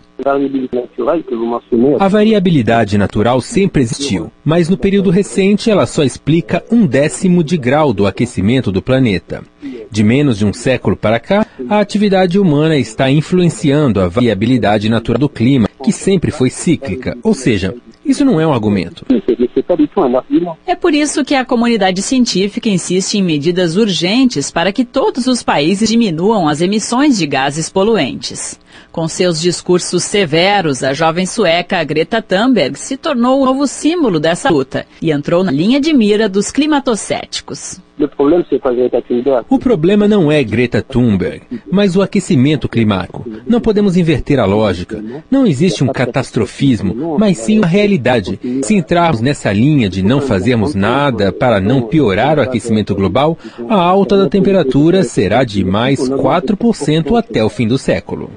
A 2.00 2.08
variabilidade 2.08 2.98
natural 2.98 3.40
sempre 3.40 3.82
existiu, 3.82 4.32
mas 4.44 4.68
no 4.68 4.76
período 4.76 5.10
recente 5.10 5.70
ela 5.70 5.86
só 5.86 6.02
explica 6.02 6.64
um 6.72 6.84
décimo 6.86 7.44
de 7.44 7.56
grau 7.56 7.92
do 7.92 8.04
aquecimento 8.04 8.72
do 8.72 8.82
planeta. 8.82 9.44
De 9.90 10.02
menos 10.02 10.38
de 10.38 10.44
um 10.44 10.52
século 10.52 10.96
para 10.96 11.20
cá, 11.20 11.46
a 11.68 11.78
atividade 11.78 12.38
humana 12.38 12.76
está 12.76 13.08
influenciando 13.08 14.00
a 14.00 14.08
variabilidade 14.08 14.88
natural 14.88 15.20
do 15.20 15.28
clima, 15.28 15.68
que 15.84 15.92
sempre 15.92 16.32
foi 16.32 16.50
cíclica, 16.50 17.16
ou 17.22 17.32
seja, 17.32 17.74
isso 18.04 18.24
não 18.24 18.40
é 18.40 18.46
um 18.46 18.52
argumento. 18.52 19.06
É 20.66 20.74
por 20.74 20.94
isso 20.94 21.24
que 21.24 21.34
a 21.34 21.44
comunidade 21.44 22.02
científica 22.02 22.68
insiste 22.68 23.14
em 23.14 23.22
medidas 23.22 23.76
urgentes 23.76 24.50
para 24.50 24.72
que 24.72 24.84
todos 24.84 25.26
os 25.26 25.42
países 25.42 25.88
diminuam 25.88 26.48
as 26.48 26.60
emissões 26.60 27.18
de 27.18 27.26
gases 27.26 27.68
poluentes. 27.68 28.58
Com 28.92 29.06
seus 29.06 29.40
discursos 29.40 30.04
severos, 30.04 30.82
a 30.82 30.92
jovem 30.92 31.26
sueca 31.26 31.82
Greta 31.84 32.22
Thunberg 32.22 32.78
se 32.78 32.96
tornou 32.96 33.40
o 33.40 33.44
novo 33.44 33.66
símbolo 33.66 34.18
dessa 34.18 34.50
luta 34.50 34.86
e 35.00 35.10
entrou 35.10 35.44
na 35.44 35.52
linha 35.52 35.80
de 35.80 35.92
mira 35.92 36.28
dos 36.28 36.50
climatocéticos. 36.50 37.80
O 39.48 39.58
problema 39.58 40.06
não 40.06 40.30
é 40.30 40.42
Greta 40.42 40.82
Thunberg, 40.82 41.42
mas 41.70 41.96
o 41.96 42.02
aquecimento 42.02 42.68
climático. 42.68 43.26
Não 43.46 43.60
podemos 43.60 43.96
inverter 43.96 44.38
a 44.38 44.44
lógica. 44.44 45.02
Não 45.30 45.46
existe 45.46 45.82
um 45.82 45.88
catastrofismo, 45.88 47.18
mas 47.18 47.38
sim 47.38 47.58
uma 47.58 47.66
realidade. 47.66 48.38
Se 48.62 48.74
entrarmos 48.74 49.20
nessa 49.20 49.52
linha 49.52 49.88
de 49.88 50.02
não 50.02 50.20
fazermos 50.20 50.74
nada 50.74 51.32
para 51.32 51.60
não 51.60 51.82
piorar 51.82 52.38
o 52.38 52.42
aquecimento 52.42 52.94
global, 52.94 53.36
a 53.68 53.76
alta 53.76 54.16
da 54.16 54.28
temperatura 54.28 55.02
será 55.02 55.44
de 55.44 55.64
mais 55.64 55.98
4% 56.08 57.18
até 57.18 57.44
o 57.44 57.48
fim 57.48 57.66
do 57.66 57.78
século. 57.78 58.30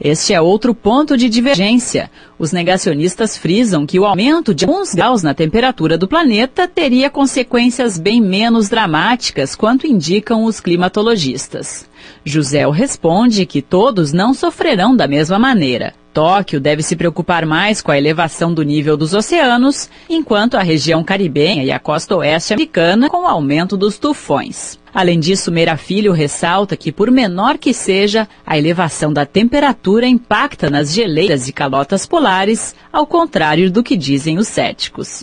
Este 0.00 0.34
é 0.34 0.40
outro 0.40 0.74
ponto 0.74 1.16
de 1.16 1.28
divergência. 1.28 2.10
Os 2.38 2.52
negacionistas 2.52 3.36
frisam 3.38 3.86
que 3.86 3.98
o 3.98 4.04
aumento 4.04 4.54
de 4.54 4.66
alguns 4.66 4.94
graus 4.94 5.22
na 5.22 5.32
temperatura 5.32 5.96
do 5.96 6.06
planeta 6.06 6.68
teria 6.68 7.08
consequências 7.08 7.98
bem 7.98 8.20
menos 8.20 8.68
dramáticas 8.68 9.54
quanto 9.54 9.86
indicam 9.86 10.44
os 10.44 10.60
climatologistas. 10.60 11.88
José 12.24 12.68
responde 12.70 13.46
que 13.46 13.62
todos 13.62 14.12
não 14.12 14.34
sofrerão 14.34 14.94
da 14.94 15.08
mesma 15.08 15.38
maneira. 15.38 15.94
Tóquio 16.16 16.58
deve 16.58 16.82
se 16.82 16.96
preocupar 16.96 17.44
mais 17.44 17.82
com 17.82 17.92
a 17.92 17.98
elevação 17.98 18.54
do 18.54 18.62
nível 18.62 18.96
dos 18.96 19.12
oceanos, 19.12 19.90
enquanto 20.08 20.54
a 20.54 20.62
região 20.62 21.04
caribenha 21.04 21.62
e 21.62 21.70
a 21.70 21.78
costa 21.78 22.16
oeste 22.16 22.54
americana 22.54 23.10
com 23.10 23.24
o 23.24 23.26
aumento 23.26 23.76
dos 23.76 23.98
tufões. 23.98 24.78
Além 24.94 25.20
disso, 25.20 25.52
Meira 25.52 25.76
Filho 25.76 26.12
ressalta 26.12 26.74
que, 26.74 26.90
por 26.90 27.10
menor 27.10 27.58
que 27.58 27.74
seja, 27.74 28.26
a 28.46 28.56
elevação 28.56 29.12
da 29.12 29.26
temperatura 29.26 30.06
impacta 30.06 30.70
nas 30.70 30.90
geleiras 30.90 31.48
e 31.48 31.52
calotas 31.52 32.06
polares, 32.06 32.74
ao 32.90 33.06
contrário 33.06 33.70
do 33.70 33.82
que 33.82 33.94
dizem 33.94 34.38
os 34.38 34.48
céticos 34.48 35.22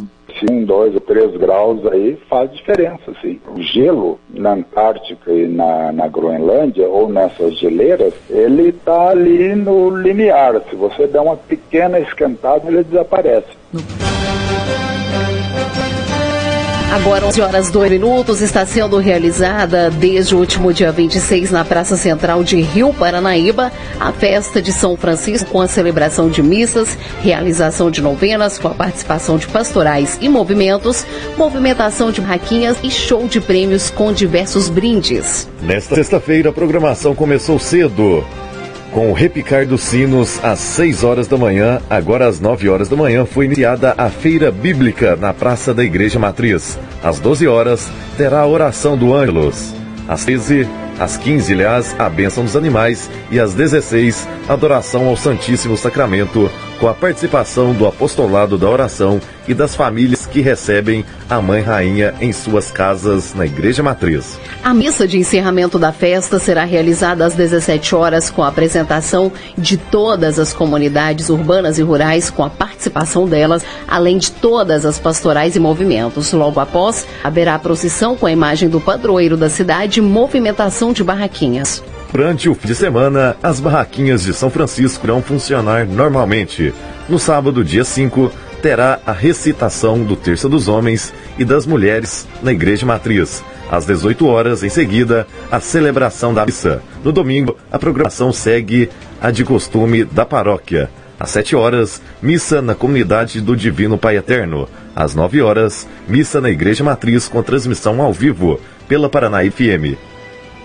um, 0.49 0.63
dois 0.63 0.93
ou 0.93 0.99
três 1.01 1.35
graus 1.37 1.85
aí 1.87 2.17
faz 2.29 2.51
diferença, 2.51 3.13
sim. 3.21 3.39
O 3.47 3.61
gelo 3.61 4.19
na 4.29 4.53
Antártica 4.53 5.31
e 5.31 5.47
na, 5.47 5.91
na 5.91 6.07
Groenlândia 6.07 6.87
ou 6.87 7.09
nessas 7.09 7.57
geleiras, 7.57 8.13
ele 8.29 8.69
está 8.69 9.09
ali 9.09 9.55
no 9.55 9.95
limiar. 9.95 10.61
Se 10.69 10.75
você 10.75 11.07
der 11.07 11.21
uma 11.21 11.37
pequena 11.37 11.99
esquentada, 11.99 12.67
ele 12.67 12.83
desaparece. 12.83 13.49
Agora, 16.93 17.25
11 17.25 17.41
horas 17.41 17.71
2 17.71 17.89
minutos, 17.89 18.39
está 18.39 18.67
sendo 18.67 18.99
realizada 18.99 19.89
desde 19.89 20.35
o 20.35 20.37
último 20.37 20.71
dia 20.71 20.91
26 20.91 21.49
na 21.49 21.65
Praça 21.65 21.97
Central 21.97 22.43
de 22.43 22.61
Rio 22.61 22.93
Paranaíba 22.93 23.71
a 23.99 24.11
festa 24.11 24.61
de 24.61 24.71
São 24.71 24.95
Francisco 24.95 25.49
com 25.49 25.59
a 25.59 25.67
celebração 25.67 26.29
de 26.29 26.43
missas, 26.43 26.95
realização 27.23 27.89
de 27.89 27.99
novenas 27.99 28.59
com 28.59 28.67
a 28.67 28.75
participação 28.75 29.37
de 29.37 29.47
pastorais 29.47 30.19
e 30.21 30.29
movimentos, 30.29 31.03
movimentação 31.35 32.11
de 32.11 32.21
raquinhas 32.21 32.77
e 32.83 32.91
show 32.91 33.27
de 33.27 33.41
prêmios 33.41 33.89
com 33.89 34.13
diversos 34.13 34.69
brindes. 34.69 35.49
Nesta 35.63 35.95
sexta-feira, 35.95 36.51
a 36.51 36.53
programação 36.53 37.15
começou 37.15 37.57
cedo. 37.57 38.23
Com 38.93 39.09
o 39.09 39.13
repicar 39.13 39.65
dos 39.65 39.81
sinos 39.81 40.39
às 40.43 40.59
6 40.59 41.03
horas 41.03 41.27
da 41.27 41.35
manhã, 41.35 41.81
agora 41.89 42.27
às 42.27 42.39
9 42.39 42.69
horas 42.69 42.87
da 42.87 42.95
manhã, 42.95 43.25
foi 43.25 43.45
iniciada 43.45 43.95
a 43.97 44.07
Feira 44.07 44.51
Bíblica 44.51 45.15
na 45.15 45.33
Praça 45.33 45.73
da 45.73 45.83
Igreja 45.83 46.19
Matriz. 46.19 46.77
Às 47.03 47.17
12 47.19 47.47
horas, 47.47 47.89
terá 48.15 48.41
a 48.41 48.47
oração 48.47 48.95
do 48.95 49.11
Ângelos. 49.11 49.73
Às 50.07 50.25
13, 50.25 50.69
às 50.99 51.17
15, 51.17 51.53
aliás, 51.53 51.95
a 51.97 52.07
bênção 52.07 52.43
dos 52.43 52.55
animais. 52.55 53.09
E 53.31 53.39
às 53.39 53.55
16, 53.55 54.27
adoração 54.47 55.07
ao 55.07 55.17
Santíssimo 55.17 55.75
Sacramento, 55.75 56.47
com 56.79 56.87
a 56.87 56.93
participação 56.93 57.73
do 57.73 57.87
apostolado 57.87 58.57
da 58.57 58.69
oração 58.69 59.19
e 59.47 59.53
das 59.53 59.75
famílias 59.75 60.25
que 60.25 60.41
recebem 60.41 61.05
a 61.29 61.41
Mãe 61.41 61.61
Rainha 61.61 62.13
em 62.21 62.31
suas 62.31 62.71
casas 62.71 63.33
na 63.33 63.45
Igreja 63.45 63.83
Matriz. 63.83 64.39
A 64.63 64.73
missa 64.73 65.07
de 65.07 65.17
encerramento 65.17 65.77
da 65.77 65.91
festa 65.91 66.39
será 66.39 66.63
realizada 66.63 67.25
às 67.25 67.35
17 67.35 67.95
horas 67.95 68.29
com 68.29 68.43
a 68.43 68.47
apresentação 68.47 69.31
de 69.57 69.77
todas 69.77 70.39
as 70.39 70.53
comunidades 70.53 71.29
urbanas 71.29 71.77
e 71.77 71.81
rurais 71.81 72.29
com 72.29 72.43
a 72.43 72.49
participação 72.49 73.27
delas, 73.27 73.63
além 73.87 74.17
de 74.17 74.31
todas 74.31 74.85
as 74.85 74.99
pastorais 74.99 75.55
e 75.55 75.59
movimentos. 75.59 76.31
Logo 76.31 76.59
após, 76.59 77.05
haverá 77.23 77.55
a 77.55 77.59
procissão 77.59 78.15
com 78.15 78.25
a 78.25 78.31
imagem 78.31 78.69
do 78.69 78.79
padroeiro 78.79 79.37
da 79.37 79.49
cidade 79.49 79.99
e 79.99 80.03
movimentação 80.03 80.93
de 80.93 81.03
barraquinhas. 81.03 81.83
Durante 82.13 82.47
o 82.47 82.53
fim 82.53 82.67
de 82.67 82.75
semana, 82.75 83.35
as 83.41 83.59
barraquinhas 83.59 84.21
de 84.21 84.35
São 84.35 84.51
Francisco 84.51 85.03
irão 85.03 85.19
funcionar 85.19 85.87
normalmente. 85.87 86.71
No 87.09 87.17
sábado, 87.17 87.63
dia 87.63 87.83
5, 87.83 88.31
terá 88.61 88.99
a 89.03 89.11
recitação 89.11 90.03
do 90.03 90.15
Terça 90.15 90.47
dos 90.47 90.67
Homens 90.67 91.11
e 91.39 91.43
das 91.43 91.65
Mulheres 91.65 92.27
na 92.43 92.51
Igreja 92.51 92.85
Matriz. 92.85 93.43
Às 93.67 93.87
18 93.87 94.27
horas, 94.27 94.61
em 94.61 94.69
seguida, 94.69 95.25
a 95.51 95.59
celebração 95.59 96.35
da 96.35 96.45
missa. 96.45 96.83
No 97.03 97.11
domingo, 97.11 97.57
a 97.71 97.79
programação 97.79 98.31
segue 98.31 98.91
a 99.19 99.31
de 99.31 99.43
costume 99.43 100.05
da 100.05 100.23
paróquia. 100.23 100.91
Às 101.19 101.31
7 101.31 101.55
horas, 101.55 101.99
missa 102.21 102.61
na 102.61 102.75
comunidade 102.75 103.41
do 103.41 103.55
Divino 103.55 103.97
Pai 103.97 104.17
Eterno. 104.17 104.69
Às 104.95 105.15
9 105.15 105.41
horas, 105.41 105.87
missa 106.07 106.39
na 106.39 106.51
Igreja 106.51 106.83
Matriz 106.83 107.27
com 107.27 107.41
transmissão 107.41 107.99
ao 108.03 108.13
vivo 108.13 108.59
pela 108.87 109.09
Paraná 109.09 109.39
FM. 109.39 110.12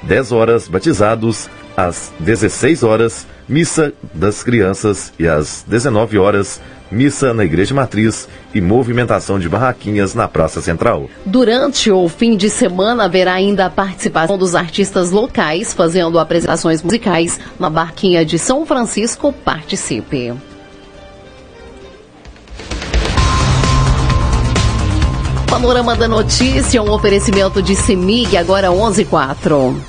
10 0.02 0.32
horas, 0.32 0.68
batizados. 0.68 1.48
Às 1.76 2.12
16 2.18 2.82
horas, 2.82 3.26
missa 3.48 3.92
das 4.12 4.42
crianças. 4.42 5.12
E 5.18 5.28
às 5.28 5.64
19 5.68 6.18
horas, 6.18 6.60
missa 6.90 7.32
na 7.32 7.44
Igreja 7.44 7.74
Matriz 7.74 8.28
e 8.54 8.60
movimentação 8.60 9.38
de 9.38 9.48
barraquinhas 9.48 10.14
na 10.14 10.26
Praça 10.26 10.60
Central. 10.60 11.08
Durante 11.24 11.90
o 11.90 12.08
fim 12.08 12.36
de 12.36 12.50
semana 12.50 13.04
haverá 13.04 13.34
ainda 13.34 13.66
a 13.66 13.70
participação 13.70 14.36
dos 14.36 14.54
artistas 14.54 15.10
locais 15.10 15.72
fazendo 15.72 16.18
apresentações 16.18 16.82
musicais 16.82 17.38
na 17.58 17.70
Barquinha 17.70 18.24
de 18.24 18.38
São 18.38 18.66
Francisco. 18.66 19.32
Participe. 19.32 20.34
Panorama 25.48 25.96
da 25.96 26.06
Notícia, 26.06 26.82
um 26.82 26.90
oferecimento 26.90 27.62
de 27.62 27.74
CEMIG, 27.74 28.36
agora 28.36 28.70
11 28.70 29.06
4. 29.06 29.82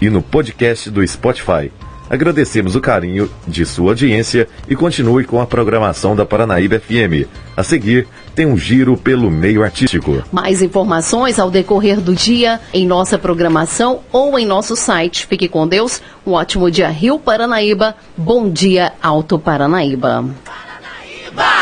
e 0.00 0.08
no 0.08 0.22
podcast 0.22 0.88
do 0.88 1.04
Spotify. 1.04 1.72
Agradecemos 2.08 2.76
o 2.76 2.80
carinho 2.80 3.28
de 3.48 3.66
sua 3.66 3.90
audiência 3.90 4.46
e 4.68 4.76
continue 4.76 5.24
com 5.24 5.40
a 5.40 5.46
programação 5.46 6.14
da 6.14 6.24
Paranaíba 6.24 6.78
FM. 6.78 7.26
A 7.56 7.64
seguir, 7.64 8.06
tem 8.32 8.46
um 8.46 8.56
giro 8.56 8.96
pelo 8.96 9.28
meio 9.28 9.64
artístico. 9.64 10.22
Mais 10.30 10.62
informações 10.62 11.40
ao 11.40 11.50
decorrer 11.50 12.00
do 12.00 12.14
dia 12.14 12.60
em 12.72 12.86
nossa 12.86 13.18
programação 13.18 14.02
ou 14.12 14.38
em 14.38 14.46
nosso 14.46 14.76
site. 14.76 15.26
Fique 15.26 15.48
com 15.48 15.66
Deus. 15.66 16.00
Um 16.24 16.34
ótimo 16.34 16.70
dia, 16.70 16.88
Rio 16.90 17.18
Paranaíba. 17.18 17.96
Bom 18.16 18.48
dia, 18.48 18.92
Alto 19.02 19.36
Paranaíba. 19.36 20.24
Paranaíba! 20.44 21.52